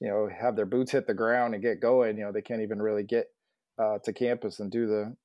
[0.00, 2.18] you know, have their boots hit the ground and get going.
[2.18, 3.26] You know, they can't even really get
[3.78, 5.16] uh, to campus and do the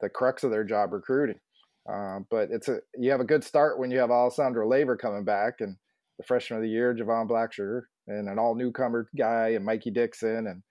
[0.00, 1.40] the crux of their job recruiting.
[1.88, 5.24] Uh, but it's a you have a good start when you have Alessandro Lever coming
[5.24, 5.76] back and
[6.18, 10.46] the freshman of the year, Javon Blacksher, and an all newcomer guy and Mikey Dixon.
[10.46, 10.62] And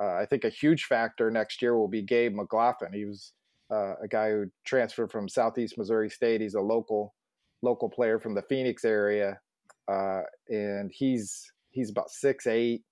[0.00, 2.94] uh, I think a huge factor next year will be Gabe McGlothan.
[2.94, 3.32] He was
[3.72, 6.40] uh, a guy who transferred from Southeast Missouri State.
[6.40, 7.14] He's a local
[7.62, 9.38] local player from the Phoenix area,
[9.90, 12.82] uh, and he's he's about six eight.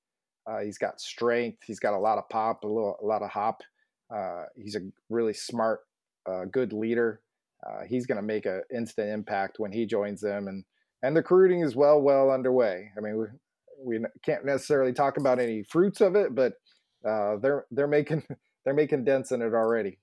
[0.50, 1.58] Uh, he's got strength.
[1.66, 3.60] He's got a lot of pop, a little a lot of hop.
[4.14, 5.80] Uh, he's a really smart,
[6.50, 7.20] good leader.
[7.66, 10.64] Uh, he's going to make an instant impact when he joins them, and
[11.02, 12.90] and the recruiting is well well underway.
[12.96, 16.54] I mean, we we can't necessarily talk about any fruits of it, but
[17.02, 18.22] they're they're making
[18.64, 19.98] they're making dents in it already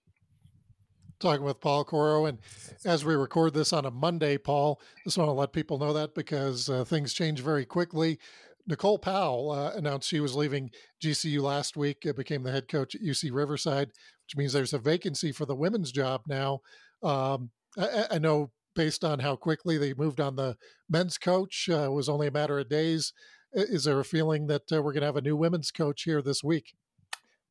[1.19, 2.25] talking with Paul Coro.
[2.25, 2.39] And
[2.85, 6.15] as we record this on a Monday, Paul, just want to let people know that
[6.15, 8.19] because uh, things change very quickly.
[8.67, 12.05] Nicole Powell uh, announced she was leaving GCU last week.
[12.05, 15.55] It became the head coach at UC Riverside, which means there's a vacancy for the
[15.55, 16.61] women's job now.
[17.03, 20.57] Um, I, I, know based on how quickly they moved on the
[20.89, 23.13] men's coach, uh, was only a matter of days.
[23.53, 26.21] Is there a feeling that uh, we're going to have a new women's coach here
[26.21, 26.73] this week?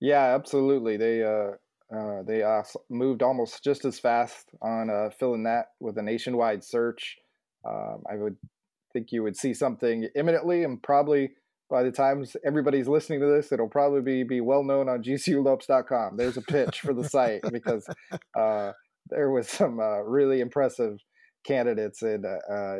[0.00, 0.96] Yeah, absolutely.
[0.96, 1.52] They uh,
[1.94, 2.42] uh, they
[2.90, 7.18] moved almost just as fast on uh, filling that with a nationwide search.
[7.66, 8.36] Um, I would
[8.92, 11.30] think you would see something imminently, and probably
[11.70, 16.16] by the time everybody's listening to this, it'll probably be, be well known on gculopes.com.
[16.16, 17.88] There's a pitch for the site because
[18.38, 18.72] uh,
[19.08, 20.98] there was some uh, really impressive
[21.44, 22.76] candidates, and uh,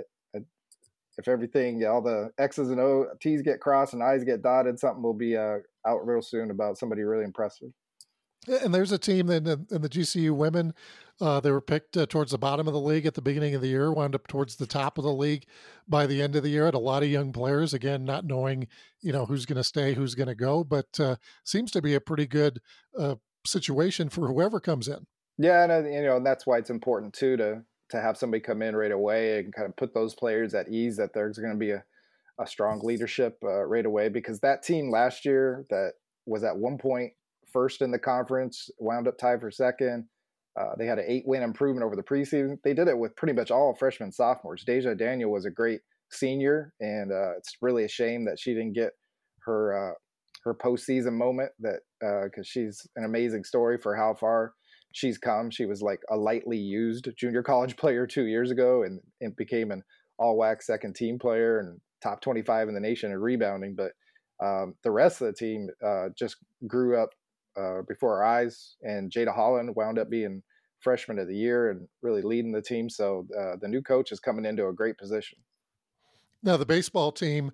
[1.17, 5.03] if everything, all the X's and O T's get crossed and I's get dotted, something
[5.03, 7.69] will be out real soon about somebody really impressive.
[8.47, 10.75] And there's a team in the, in the GCU women.
[11.21, 13.63] Uh, they were picked uh, towards the bottom of the league at the beginning of
[13.63, 15.47] the year, wound up towards the top of the league
[15.89, 16.65] by the end of the year.
[16.65, 18.67] Had a lot of young players, again, not knowing
[19.01, 21.95] you know who's going to stay, who's going to go, but uh, seems to be
[21.95, 22.61] a pretty good
[22.99, 23.15] uh,
[23.47, 25.07] situation for whoever comes in.
[25.39, 28.63] Yeah, and uh, you know that's why it's important too to to have somebody come
[28.63, 31.59] in right away and kind of put those players at ease that there's going to
[31.59, 31.85] be a,
[32.41, 35.93] a strong leadership uh, right away because that team last year that
[36.27, 37.13] was at one point
[37.53, 40.07] first in the conference wound up tied for second.
[40.59, 42.57] Uh, they had an eight win improvement over the preseason.
[42.63, 44.65] They did it with pretty much all freshmen sophomores.
[44.65, 45.81] Deja Daniel was a great
[46.11, 48.93] senior, and uh, it's really a shame that she didn't get
[49.45, 49.95] her uh,
[50.45, 51.51] her postseason moment.
[51.59, 54.53] That because uh, she's an amazing story for how far
[54.95, 55.51] she's come.
[55.51, 59.71] She was like a lightly used junior college player two years ago, and, and became
[59.71, 59.83] an
[60.19, 63.75] all WAC second team player and top 25 in the nation in rebounding.
[63.75, 63.93] But
[64.45, 66.37] um, the rest of the team uh, just
[66.67, 67.11] grew up
[67.57, 70.43] uh, before our eyes, and Jada Holland wound up being
[70.81, 72.89] freshman of the year and really leading the team.
[72.89, 75.39] So uh, the new coach is coming into a great position.
[76.43, 77.53] Now the baseball team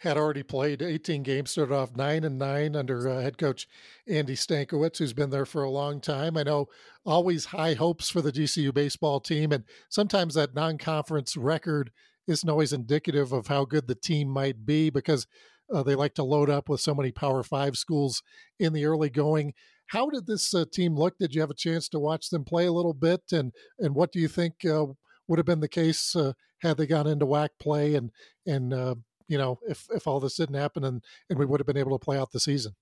[0.00, 3.68] had already played 18 games, started off nine and nine under uh, head coach
[4.08, 6.38] Andy Stankiewicz, who's been there for a long time.
[6.38, 6.68] I know
[7.04, 11.90] always high hopes for the GCU baseball team, and sometimes that non-conference record
[12.26, 15.26] isn't always indicative of how good the team might be because
[15.72, 18.22] uh, they like to load up with so many Power Five schools
[18.58, 19.52] in the early going.
[19.88, 21.18] How did this uh, team look?
[21.18, 24.12] Did you have a chance to watch them play a little bit, and and what
[24.12, 24.86] do you think uh,
[25.28, 26.32] would have been the case uh,
[26.62, 28.10] had they gone into WAC play and
[28.46, 28.94] and uh,
[29.30, 31.96] you know, if if all this didn't happen and and we would have been able
[31.96, 32.74] to play out the season.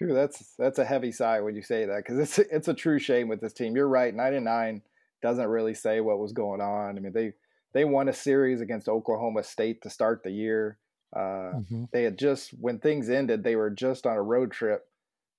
[0.00, 3.28] That's that's a heavy sigh when you say that because it's it's a true shame
[3.28, 3.76] with this team.
[3.76, 4.82] You're right, nine and nine
[5.22, 6.96] doesn't really say what was going on.
[6.96, 7.32] I mean, they
[7.74, 10.78] they won a series against Oklahoma State to start the year.
[11.14, 11.84] Uh, mm-hmm.
[11.92, 14.82] They had just when things ended, they were just on a road trip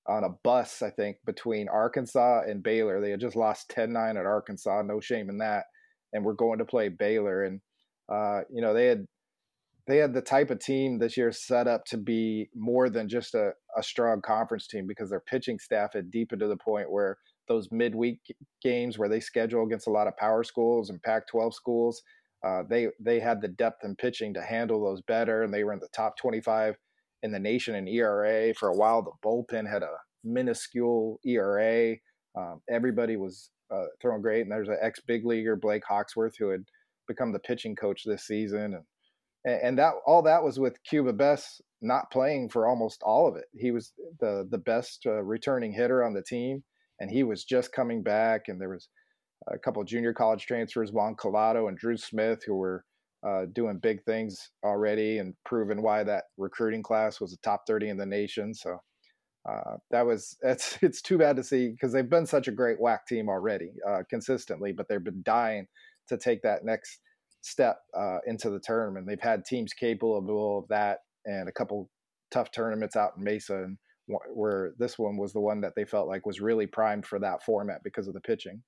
[0.08, 3.02] on a bus, I think, between Arkansas and Baylor.
[3.02, 5.66] They had just lost 10-9 at Arkansas, no shame in that,
[6.12, 7.46] and we're going to play Baylor.
[7.46, 7.62] And
[8.14, 9.08] uh, you know, they had
[9.88, 13.34] they had the type of team this year set up to be more than just
[13.34, 17.18] a, a strong conference team because their pitching staff had deepened to the point where
[17.48, 18.20] those midweek
[18.64, 22.02] games where they schedule against a lot of power schools and Pac-12 schools,
[22.46, 25.74] uh, they they had the depth in pitching to handle those better, and they were
[25.74, 26.76] in the top 25
[27.24, 29.02] in the nation in ERA for a while.
[29.02, 31.96] The bullpen had a minuscule ERA.
[32.36, 36.50] Um, everybody was uh, throwing great, and there's an ex big leaguer Blake Hawksworth who
[36.50, 36.64] had
[37.08, 38.84] become the pitching coach this season, and
[39.46, 43.46] and that all that was with Cuba Bess not playing for almost all of it.
[43.54, 46.64] He was the the best uh, returning hitter on the team,
[47.00, 48.48] and he was just coming back.
[48.48, 48.90] And there was
[49.52, 52.86] a couple junior college transfers, Juan Collado and Drew Smith, who were
[53.28, 57.90] uh, doing big things already and proving why that recruiting class was a top thirty
[57.90, 58.54] in the nation.
[58.54, 58.78] So
[59.50, 62.80] uh, that was it's it's too bad to see because they've been such a great
[62.80, 65.68] WAC team already uh, consistently, but they've been dying
[66.10, 67.00] to take that next
[67.42, 69.08] step uh, into the tournament.
[69.08, 71.90] They've had teams capable of that and a couple
[72.32, 73.78] tough tournaments out in Mesa, and
[74.34, 77.44] where this one was the one that they felt like was really primed for that
[77.44, 78.62] format because of the pitching.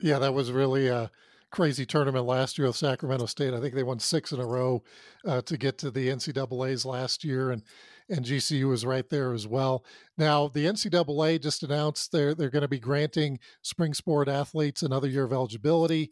[0.00, 1.10] Yeah, that was really a
[1.52, 3.54] crazy tournament last year with Sacramento State.
[3.54, 4.82] I think they won six in a row
[5.24, 7.62] uh, to get to the NCAA's last year, and
[8.08, 9.84] and GCU was right there as well.
[10.18, 15.08] Now the NCAA just announced they're they're going to be granting spring sport athletes another
[15.08, 16.10] year of eligibility.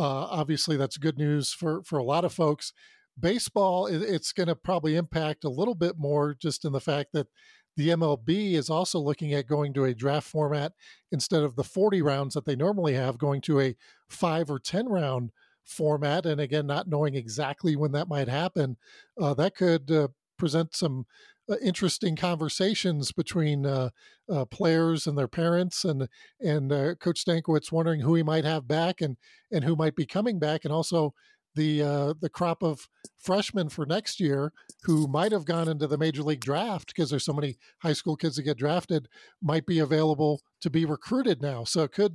[0.00, 2.72] Uh, obviously, that's good news for for a lot of folks.
[3.18, 7.26] Baseball, it's going to probably impact a little bit more just in the fact that
[7.76, 10.72] the MLB is also looking at going to a draft format
[11.12, 13.76] instead of the 40 rounds that they normally have, going to a
[14.08, 15.32] five or 10 round
[15.64, 16.24] format.
[16.24, 18.78] And again, not knowing exactly when that might happen,
[19.20, 21.04] uh, that could uh, present some
[21.50, 23.90] uh, interesting conversations between uh,
[24.30, 26.08] uh, players and their parents, and
[26.40, 29.16] and uh, Coach Stankiewicz wondering who he might have back and
[29.50, 31.12] and who might be coming back, and also
[31.54, 32.88] the uh, the crop of
[33.18, 34.52] freshmen for next year
[34.84, 38.16] who might have gone into the major league draft because there's so many high school
[38.16, 39.08] kids that get drafted
[39.42, 41.64] might be available to be recruited now.
[41.64, 42.14] So it could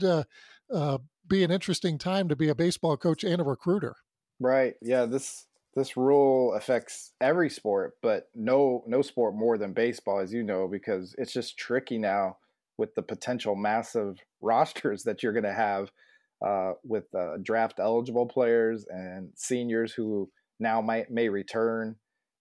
[1.28, 3.96] be an interesting time to be a baseball coach and a recruiter.
[4.40, 4.76] Right.
[4.82, 5.06] Yeah.
[5.06, 10.42] This this rule affects every sport, but no no sport more than baseball, as you
[10.42, 12.38] know, because it's just tricky now
[12.78, 15.92] with the potential massive rosters that you're going to have
[16.46, 21.96] uh, with uh, draft eligible players and seniors who now might may return.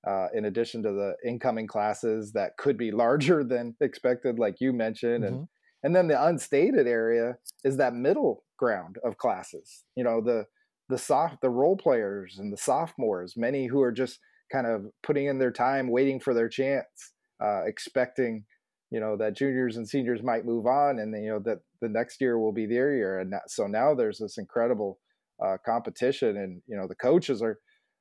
[0.06, 4.72] Uh, in addition to the incoming classes that could be larger than expected, like you
[4.72, 5.34] mentioned, mm-hmm.
[5.34, 5.48] and
[5.82, 9.82] and then the unstated area is that middle ground of classes.
[9.96, 10.46] You know the
[10.88, 14.18] the soft the role players and the sophomores, many who are just
[14.52, 17.12] kind of putting in their time, waiting for their chance,
[17.42, 18.44] uh, expecting
[18.90, 21.88] you know that juniors and seniors might move on, and then, you know that the
[21.88, 24.98] next year will be their year, and that, so now there's this incredible
[25.44, 27.58] uh, competition, and you know the coaches are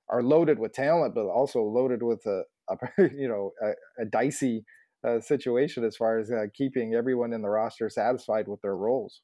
[0.09, 2.77] are loaded with talent, but also loaded with a, a
[3.15, 4.65] you know a, a dicey
[5.07, 9.21] uh, situation as far as uh, keeping everyone in the roster satisfied with their roles.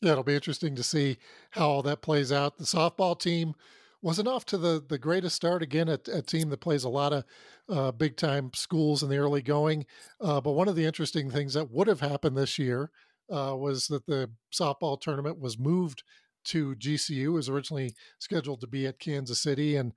[0.00, 1.18] Yeah, it'll be interesting to see
[1.50, 2.56] how all that plays out.
[2.56, 3.54] The softball team
[4.00, 5.62] wasn't off to the, the greatest start.
[5.62, 7.24] Again, a, a team that plays a lot of
[7.68, 9.86] uh, big time schools in the early going.
[10.20, 12.90] Uh, but one of the interesting things that would have happened this year
[13.30, 16.02] uh, was that the softball tournament was moved
[16.44, 17.24] to GCU.
[17.24, 19.92] It was originally scheduled to be at Kansas City, and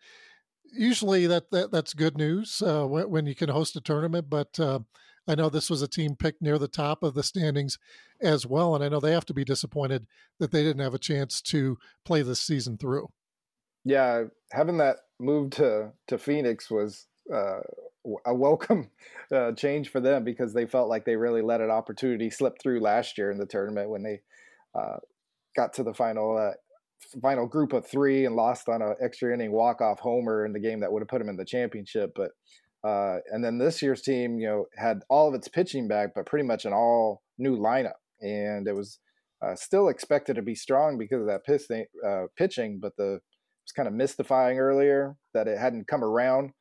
[0.73, 4.29] usually that, that that's good news uh, when, when, you can host a tournament.
[4.29, 4.79] But uh,
[5.31, 7.79] I know this was a team picked near the top of the standings
[8.21, 10.05] as well, and I know they have to be disappointed
[10.39, 13.07] that they didn't have a chance to play this season through.
[13.85, 17.61] Yeah, having that move to to Phoenix was uh,
[18.25, 18.89] a welcome
[19.33, 22.81] uh, change for them because they felt like they really let an opportunity slip through
[22.81, 24.19] last year in the tournament when they
[24.77, 24.97] uh,
[25.55, 26.53] got to the final uh,
[27.21, 30.59] final group of three and lost on an extra inning walk off homer in the
[30.59, 32.11] game that would have put them in the championship.
[32.15, 32.31] But
[32.83, 36.25] uh, and then this year's team, you know, had all of its pitching back, but
[36.25, 38.99] pretty much an all new lineup, and it was
[39.43, 41.85] uh, still expected to be strong because of that pitching.
[42.37, 46.51] pitching, but the it was kind of mystifying earlier that it hadn't come around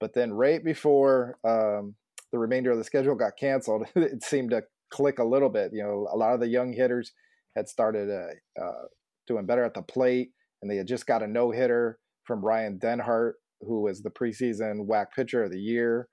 [0.00, 1.94] but then right before um,
[2.32, 5.72] the remainder of the schedule got canceled, it seemed to click a little bit.
[5.72, 7.12] You know, a lot of the young hitters
[7.56, 8.84] had started uh, uh,
[9.26, 12.78] doing better at the plate, and they had just got a no hitter from Ryan
[12.78, 16.08] Denhart, who was the preseason WAC pitcher of the year.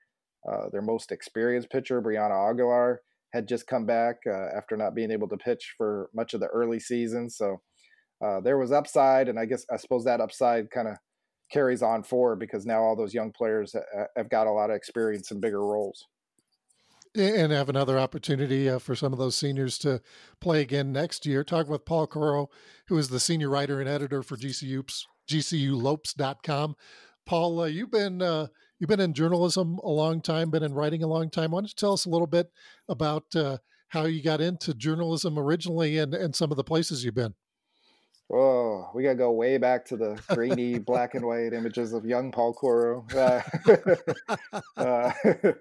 [0.50, 3.00] Uh, their most experienced pitcher, Brianna Aguilar,
[3.32, 6.46] had just come back uh, after not being able to pitch for much of the
[6.48, 7.30] early season.
[7.30, 7.60] So
[8.24, 10.96] uh, there was upside, and I guess I suppose that upside kind of
[11.50, 13.74] carries on forward because now all those young players
[14.16, 16.06] have got a lot of experience in bigger roles
[17.16, 20.00] and have another opportunity uh, for some of those seniors to
[20.40, 21.44] play again next year.
[21.44, 22.50] Talking with Paul Coro,
[22.88, 26.76] who is the senior writer and editor for GCU's, GCULopes.com.
[27.26, 28.48] Paul, uh, you've been uh,
[28.78, 31.50] you've been in journalism a long time, been in writing a long time.
[31.50, 32.50] Why don't you tell us a little bit
[32.88, 33.58] about uh,
[33.88, 37.34] how you got into journalism originally and, and some of the places you've been?
[38.32, 42.32] Oh, we gotta go way back to the grainy black and white images of young
[42.32, 43.06] Paul Coro.
[43.14, 43.42] Uh,
[44.76, 45.12] uh,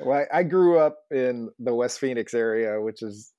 [0.00, 3.32] well, I grew up in the West Phoenix area, which is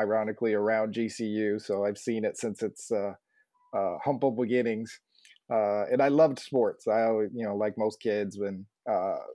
[0.00, 3.12] ironically around GCU, so I've seen it since its uh,
[3.76, 5.00] uh, humble beginnings.
[5.50, 6.86] Uh, and I loved sports.
[6.86, 8.66] I always, you know, like most kids, when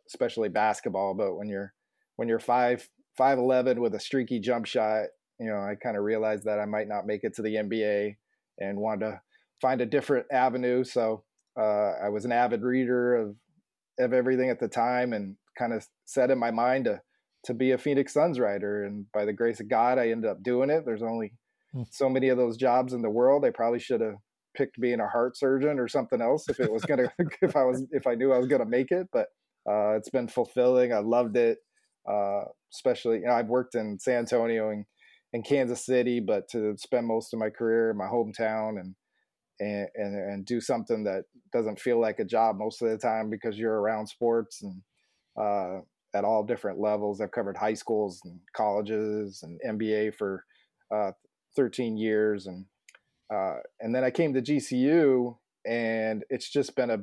[0.07, 1.13] especially basketball.
[1.13, 1.73] But when you're
[2.15, 2.87] when you're five
[3.17, 5.05] five eleven with a streaky jump shot,
[5.39, 8.15] you know, I kind of realized that I might not make it to the NBA
[8.59, 9.21] and wanted to
[9.61, 10.83] find a different avenue.
[10.83, 11.23] So
[11.59, 13.35] uh, I was an avid reader of
[13.99, 17.01] of everything at the time, and kind of set in my mind to
[17.45, 18.85] to be a Phoenix Suns writer.
[18.85, 20.83] And by the grace of God, I ended up doing it.
[20.85, 21.33] There's only
[21.73, 21.83] hmm.
[21.91, 23.45] so many of those jobs in the world.
[23.45, 24.15] I probably should have
[24.55, 27.85] picked being a heart surgeon or something else if it was gonna if I was
[27.91, 29.07] if I knew I was gonna make it.
[29.11, 29.27] But
[29.69, 30.93] uh, it's been fulfilling.
[30.93, 31.59] I loved it.
[32.09, 32.43] Uh,
[32.73, 34.85] especially, you know, I've worked in San Antonio and
[35.33, 38.95] in Kansas City, but to spend most of my career in my hometown and
[39.59, 43.29] and, and and do something that doesn't feel like a job most of the time
[43.29, 44.81] because you're around sports and
[45.39, 45.81] uh,
[46.13, 47.19] at all different levels.
[47.19, 50.45] I've covered high schools and colleges and NBA for
[50.93, 51.11] uh,
[51.55, 52.65] 13 years, and
[53.33, 56.99] uh, and then I came to GCU, and it's just been a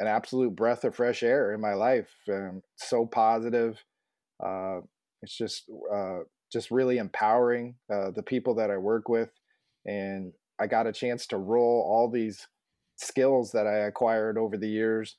[0.00, 2.08] an absolute breath of fresh air in my life.
[2.76, 3.82] So positive.
[4.44, 4.80] Uh,
[5.22, 6.20] it's just uh,
[6.52, 9.30] just really empowering uh, the people that I work with.
[9.86, 12.46] And I got a chance to roll all these
[12.96, 15.16] skills that I acquired over the years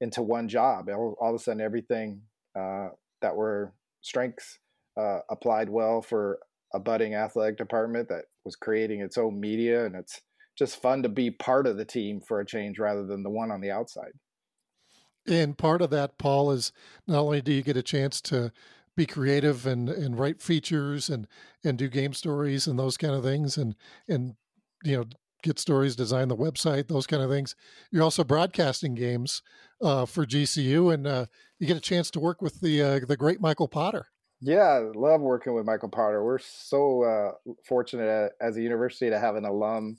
[0.00, 0.88] into one job.
[0.88, 2.22] All, all of a sudden, everything
[2.58, 2.88] uh,
[3.22, 4.58] that were strengths
[4.98, 6.38] uh, applied well for
[6.74, 9.86] a budding athletic department that was creating its own media.
[9.86, 10.20] And it's
[10.58, 13.50] just fun to be part of the team for a change rather than the one
[13.50, 14.12] on the outside.
[15.26, 16.72] And part of that, Paul, is
[17.06, 18.52] not only do you get a chance to
[18.96, 21.26] be creative and and write features and
[21.64, 23.74] and do game stories and those kind of things and
[24.08, 24.36] and
[24.84, 25.04] you know
[25.42, 27.56] get stories design the website those kind of things
[27.90, 29.42] you're also broadcasting games
[29.82, 31.26] uh, for gcu and uh,
[31.58, 34.06] you get a chance to work with the uh, the great michael potter
[34.44, 36.22] yeah love working with michael potter.
[36.22, 39.96] We're so uh, fortunate as a university to have an alum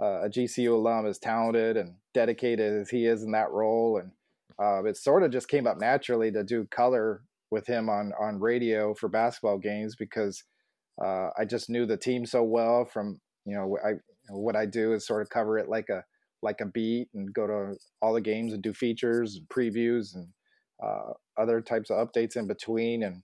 [0.00, 4.12] uh, a gcu alum as talented and dedicated as he is in that role and
[4.60, 8.38] uh, it sort of just came up naturally to do color with him on on
[8.38, 10.44] radio for basketball games because
[11.02, 13.92] uh, I just knew the team so well from you know I
[14.28, 16.04] what I do is sort of cover it like a
[16.42, 20.28] like a beat and go to all the games and do features and previews and
[20.84, 23.22] uh, other types of updates in between and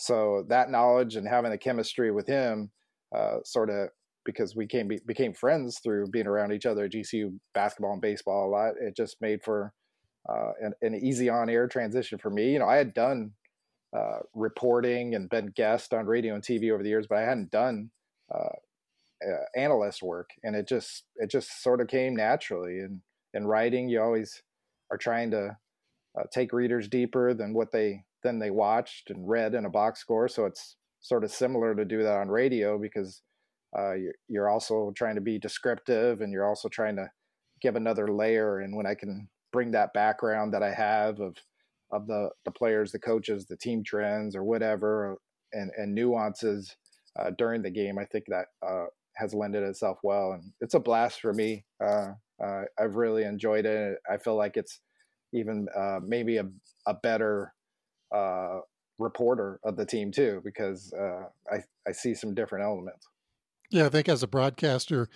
[0.00, 2.70] so that knowledge and having the chemistry with him
[3.16, 3.88] uh, sort of
[4.24, 8.48] because we came became friends through being around each other at GCU basketball and baseball
[8.48, 9.72] a lot it just made for
[10.28, 13.32] uh, an, an easy on air transition for me you know I had done
[13.96, 17.50] uh, reporting and been guest on radio and TV over the years, but I hadn't
[17.50, 17.90] done
[18.32, 18.50] uh,
[19.56, 22.78] analyst work, and it just it just sort of came naturally.
[22.78, 23.00] And
[23.34, 24.42] in writing, you always
[24.90, 25.56] are trying to
[26.18, 30.00] uh, take readers deeper than what they than they watched and read in a box
[30.00, 30.28] score.
[30.28, 33.22] So it's sort of similar to do that on radio because
[33.76, 37.10] uh, you're, you're also trying to be descriptive and you're also trying to
[37.62, 38.60] give another layer.
[38.60, 41.36] And when I can bring that background that I have of
[41.92, 45.16] of the the players, the coaches, the team trends, or whatever,
[45.52, 46.76] and and nuances
[47.18, 50.80] uh, during the game, I think that uh, has lended itself well, and it's a
[50.80, 51.64] blast for me.
[51.82, 52.12] Uh,
[52.42, 53.98] uh I've really enjoyed it.
[54.10, 54.80] I feel like it's
[55.32, 56.48] even uh, maybe a
[56.86, 57.52] a better
[58.12, 58.60] uh,
[58.98, 63.08] reporter of the team too, because uh, I I see some different elements.
[63.70, 65.08] Yeah, I think as a broadcaster,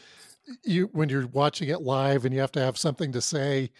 [0.65, 3.71] you when you're watching it live and you have to have something to say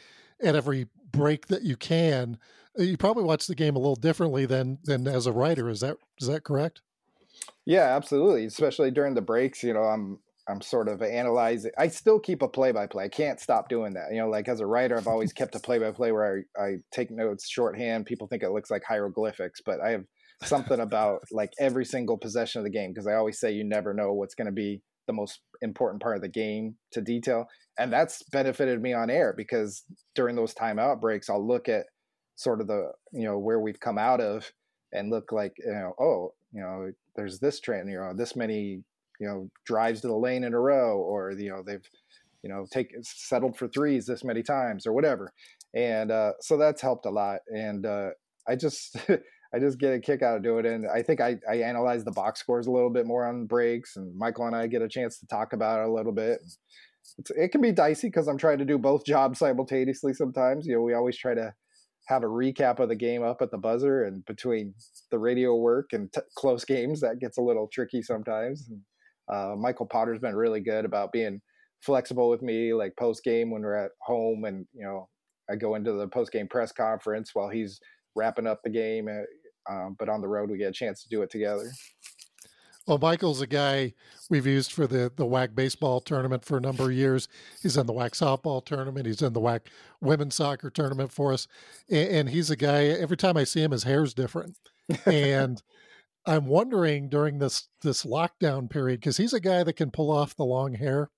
[0.43, 2.39] at every break that you can,
[2.79, 5.69] uh, you probably watch the game a little differently than than as a writer.
[5.69, 6.83] Is that is that correct?
[7.65, 8.45] Yeah, absolutely.
[8.45, 11.71] Especially during the breaks, you know, I'm I'm sort of analyzing.
[11.79, 13.05] I still keep a play by play.
[13.05, 14.13] I can't stop doing that.
[14.13, 16.63] You know, like as a writer, I've always kept a play by play where I,
[16.63, 18.07] I take notes shorthand.
[18.07, 20.05] People think it looks like hieroglyphics, but I have
[20.43, 23.95] something about like every single possession of the game because I always say you never
[23.95, 27.47] know what's going to be the most important part of the game to detail.
[27.79, 29.83] And that's benefited me on air because
[30.15, 31.87] during those timeout breaks, I'll look at
[32.37, 34.51] sort of the, you know, where we've come out of
[34.93, 38.83] and look like, you know, oh, you know, there's this trend, you know, this many,
[39.21, 41.87] you know, drives to the lane in a row, or, you know, they've,
[42.43, 45.33] you know, take settled for threes this many times or whatever.
[45.75, 47.41] And uh, so that's helped a lot.
[47.49, 48.11] And uh,
[48.47, 48.97] I just,
[49.55, 50.73] I just get a kick out of doing it.
[50.73, 53.97] And I think I, I analyze the box scores a little bit more on breaks,
[53.97, 56.41] and Michael and I get a chance to talk about it a little bit.
[57.19, 60.67] It's, it can be dicey because I'm trying to do both jobs simultaneously sometimes.
[60.67, 61.55] You know, we always try to
[62.07, 64.75] have a recap of the game up at the buzzer, and between
[65.11, 68.69] the radio work and t- close games, that gets a little tricky sometimes.
[68.69, 68.81] And,
[69.33, 71.41] uh, Michael Potter's been really good about being
[71.81, 75.09] flexible with me, like post game when we're at home, and you know,
[75.51, 77.81] I go into the post game press conference while he's
[78.15, 79.09] wrapping up the game.
[79.09, 81.71] Uh, um, but on the road we get a chance to do it together.
[82.87, 83.95] Well, Michael's a guy
[84.29, 87.29] we've used for the the WAC baseball tournament for a number of years.
[87.63, 89.07] He's in the WAC softball tournament.
[89.07, 89.61] He's in the WAC
[90.01, 91.49] women's soccer tournament for us,
[91.89, 92.85] and, and he's a guy.
[92.85, 94.59] Every time I see him, his hair's different,
[95.07, 95.63] and
[96.27, 100.37] I'm wondering during this this lockdown period because he's a guy that can pull off
[100.37, 101.11] the long hair.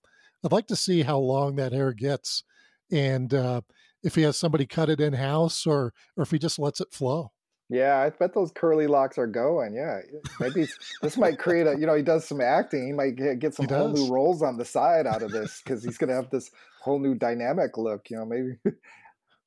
[0.44, 2.44] I'd like to see how long that hair gets,
[2.90, 3.60] and uh,
[4.02, 6.92] if he has somebody cut it in house or or if he just lets it
[6.92, 7.32] flow.
[7.68, 9.74] Yeah, I bet those curly locks are going.
[9.74, 10.00] Yeah,
[10.38, 10.68] maybe
[11.02, 11.76] this might create a.
[11.76, 12.86] You know, he does some acting.
[12.86, 15.82] He might get, get some whole new roles on the side out of this because
[15.82, 16.50] he's going to have this
[16.80, 18.08] whole new dynamic look.
[18.08, 18.56] You know, maybe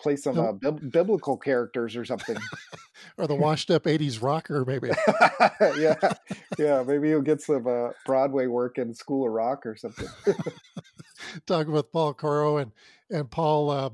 [0.01, 2.37] play some uh, bi- biblical characters or something,
[3.17, 4.89] or the washed-up '80s rocker, maybe.
[5.77, 5.95] yeah,
[6.57, 6.83] yeah.
[6.85, 10.07] Maybe he'll get some uh, Broadway work in School of Rock or something.
[11.45, 12.71] Talking with Paul Coro and
[13.09, 13.69] and Paul.
[13.69, 13.89] Uh,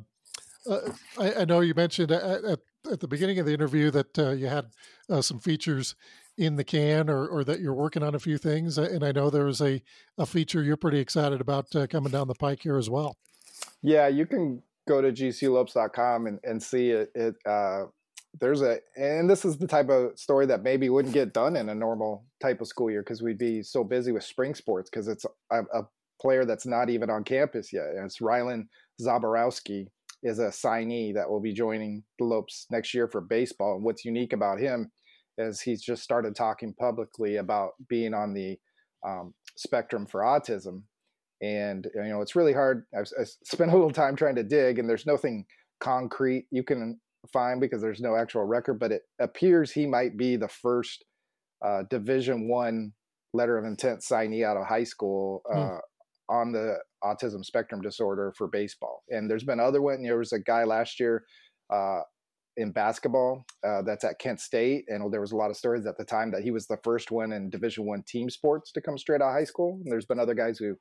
[0.67, 0.79] uh,
[1.19, 2.59] I, I, know you mentioned at, at
[2.91, 4.71] at the beginning of the interview that uh, you had
[5.09, 5.95] uh, some features
[6.37, 8.77] in the can or, or that you're working on a few things.
[8.77, 9.81] And I know there was a,
[10.17, 13.15] a feature you're pretty excited about uh, coming down the pike here as well.
[13.81, 17.11] Yeah, you can go to gculopes.com and, and see it.
[17.15, 17.83] it uh,
[18.39, 21.69] there's a, and this is the type of story that maybe wouldn't get done in
[21.69, 25.07] a normal type of school year because we'd be so busy with spring sports because
[25.07, 25.83] it's a, a,
[26.21, 27.87] player that's not even on campus yet.
[27.95, 28.67] And it's Rylan
[29.01, 29.87] Zaborowski
[30.23, 33.75] is a signee that will be joining the Lopes next year for baseball.
[33.75, 34.91] And what's unique about him
[35.37, 38.57] is he's just started talking publicly about being on the
[39.05, 40.83] um, spectrum for autism.
[41.41, 42.85] And you know, it's really hard.
[42.97, 45.45] I've, I've, spent a little time trying to dig, and there's nothing
[45.79, 46.99] concrete you can
[47.31, 48.79] find because there's no actual record.
[48.79, 51.03] But it appears he might be the first
[51.63, 52.93] uh, Division One
[53.33, 55.59] letter of intent signee out of high school hmm.
[55.59, 55.77] uh,
[56.29, 59.03] on the autism spectrum disorder for baseball.
[59.09, 60.01] And there's been other one.
[60.01, 61.23] There was a guy last year
[61.71, 62.01] uh,
[62.57, 65.97] in basketball uh, that's at Kent State, and there was a lot of stories at
[65.97, 68.97] the time that he was the first one in Division One team sports to come
[68.97, 69.79] straight out of high school.
[69.83, 70.75] And there's been other guys who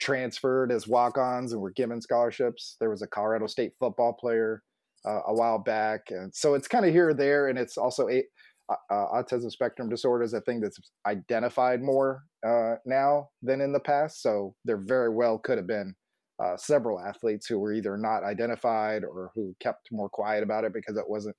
[0.00, 2.76] transferred as walk-ons and were given scholarships.
[2.80, 4.62] There was a Colorado State football player
[5.06, 8.08] uh, a while back, and so it's kind of here or there, and it's also
[8.08, 8.24] a,
[8.68, 13.80] uh, autism spectrum disorder is a thing that's identified more uh, now than in the
[13.80, 14.22] past.
[14.22, 15.94] So there very well could have been
[16.42, 20.72] uh, several athletes who were either not identified or who kept more quiet about it
[20.72, 21.36] because it wasn't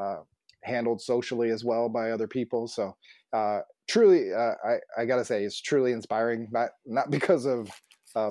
[0.00, 0.18] uh,
[0.62, 2.68] handled socially as well by other people.
[2.68, 2.96] So
[3.32, 6.48] uh, truly, uh, I, I got to say, it's truly inspiring.
[6.52, 7.70] Not not because of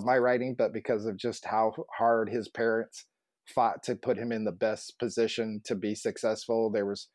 [0.04, 3.06] my writing, but because of just how hard his parents
[3.48, 6.72] fought to put him in the best position to be successful.
[6.72, 7.08] There was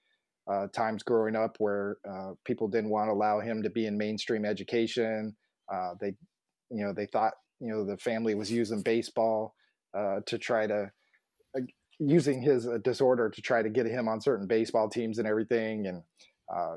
[0.51, 3.99] uh, times growing up where uh, people didn't want to allow him to be in
[3.99, 5.35] mainstream education.
[5.73, 6.15] Uh, they
[6.71, 9.55] you know they thought you know the family was using baseball
[9.97, 10.91] uh, to try to
[11.57, 11.61] uh,
[11.99, 15.87] using his uh, disorder to try to get him on certain baseball teams and everything.
[15.87, 16.03] And
[16.55, 16.77] uh,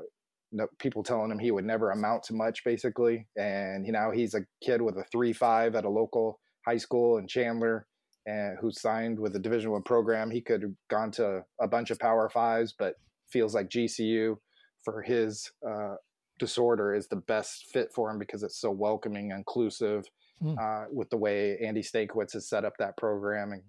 [0.52, 3.26] no, people telling him he would never amount to much basically.
[3.36, 7.26] And you know he's a kid with a 3-5 at a local high school in
[7.26, 7.86] chandler
[8.26, 10.30] and who signed with a division one program.
[10.30, 12.94] He could have gone to a bunch of power fives but
[13.30, 14.36] feels like gcu
[14.84, 15.94] for his uh,
[16.38, 20.04] disorder is the best fit for him because it's so welcoming inclusive
[20.42, 20.58] mm.
[20.58, 23.62] uh, with the way andy Stankiewicz has set up that program and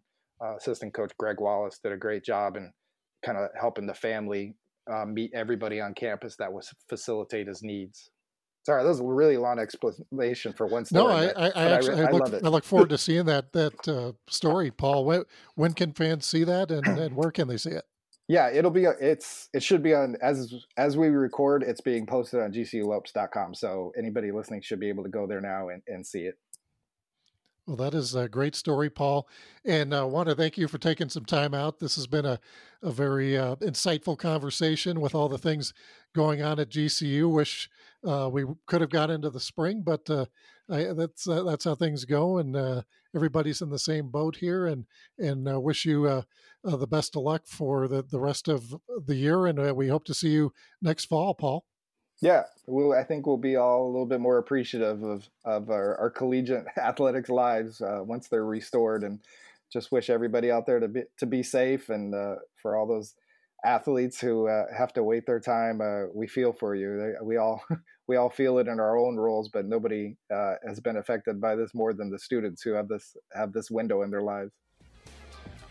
[0.43, 2.71] uh, assistant coach greg wallace did a great job in
[3.25, 4.55] kind of helping the family
[4.91, 8.11] uh, meet everybody on campus that was facilitate his needs
[8.65, 11.03] Sorry, that was a really long explanation for one story.
[11.03, 13.87] No, I, I, I actually I, I, look, I, look, forward to seeing that that
[13.87, 15.05] uh, story, Paul.
[15.05, 15.23] When,
[15.53, 17.83] when can fans see that, and, and where can they see it?
[18.27, 18.85] Yeah, it'll be.
[18.85, 21.61] It's it should be on as as we record.
[21.61, 25.69] It's being posted on gculopes.com So anybody listening should be able to go there now
[25.69, 26.35] and, and see it.
[27.67, 29.27] Well, that is a great story, Paul.
[29.63, 31.79] And I uh, want to thank you for taking some time out.
[31.79, 32.39] This has been a,
[32.83, 35.73] a very uh, insightful conversation with all the things
[36.13, 37.31] going on at GCU.
[37.31, 37.67] Wish
[38.07, 40.25] uh, we could have got into the spring, but uh,
[40.69, 42.37] I, that's uh, that's how things go.
[42.37, 42.83] And
[43.15, 44.67] everybody's in the same boat here.
[44.67, 44.85] And
[45.17, 46.23] and wish you
[46.63, 48.75] the best of luck for the, the rest of
[49.07, 49.47] the year.
[49.47, 51.65] And we hope to see you next fall, Paul.
[52.21, 55.95] Yeah, we'll, I think we'll be all a little bit more appreciative of of our,
[55.97, 59.19] our collegiate athletics lives uh, once they're restored, and
[59.71, 63.15] just wish everybody out there to be to be safe, and uh, for all those
[63.65, 67.15] athletes who uh, have to wait their time, uh, we feel for you.
[67.21, 67.61] We all
[68.07, 71.55] we all feel it in our own roles, but nobody uh, has been affected by
[71.55, 74.53] this more than the students who have this have this window in their lives.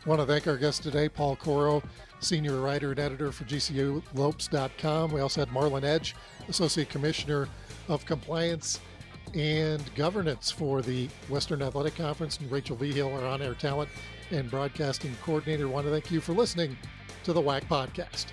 [0.05, 1.82] I want to thank our guest today, Paul Coro,
[2.20, 5.12] Senior Writer and Editor for GCULopes.com.
[5.12, 6.14] We also had Marlon Edge,
[6.48, 7.48] Associate Commissioner
[7.89, 8.81] of Compliance
[9.35, 13.89] and Governance for the Western Athletic Conference, and Rachel Vigil, our on air talent
[14.31, 15.66] and broadcasting coordinator.
[15.66, 16.76] I want to thank you for listening
[17.24, 18.26] to the WAC Podcast.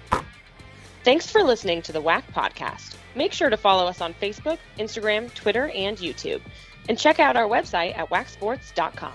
[1.03, 2.95] Thanks for listening to the WAC Podcast.
[3.15, 6.41] Make sure to follow us on Facebook, Instagram, Twitter, and YouTube.
[6.89, 9.13] And check out our website at wacsports.com.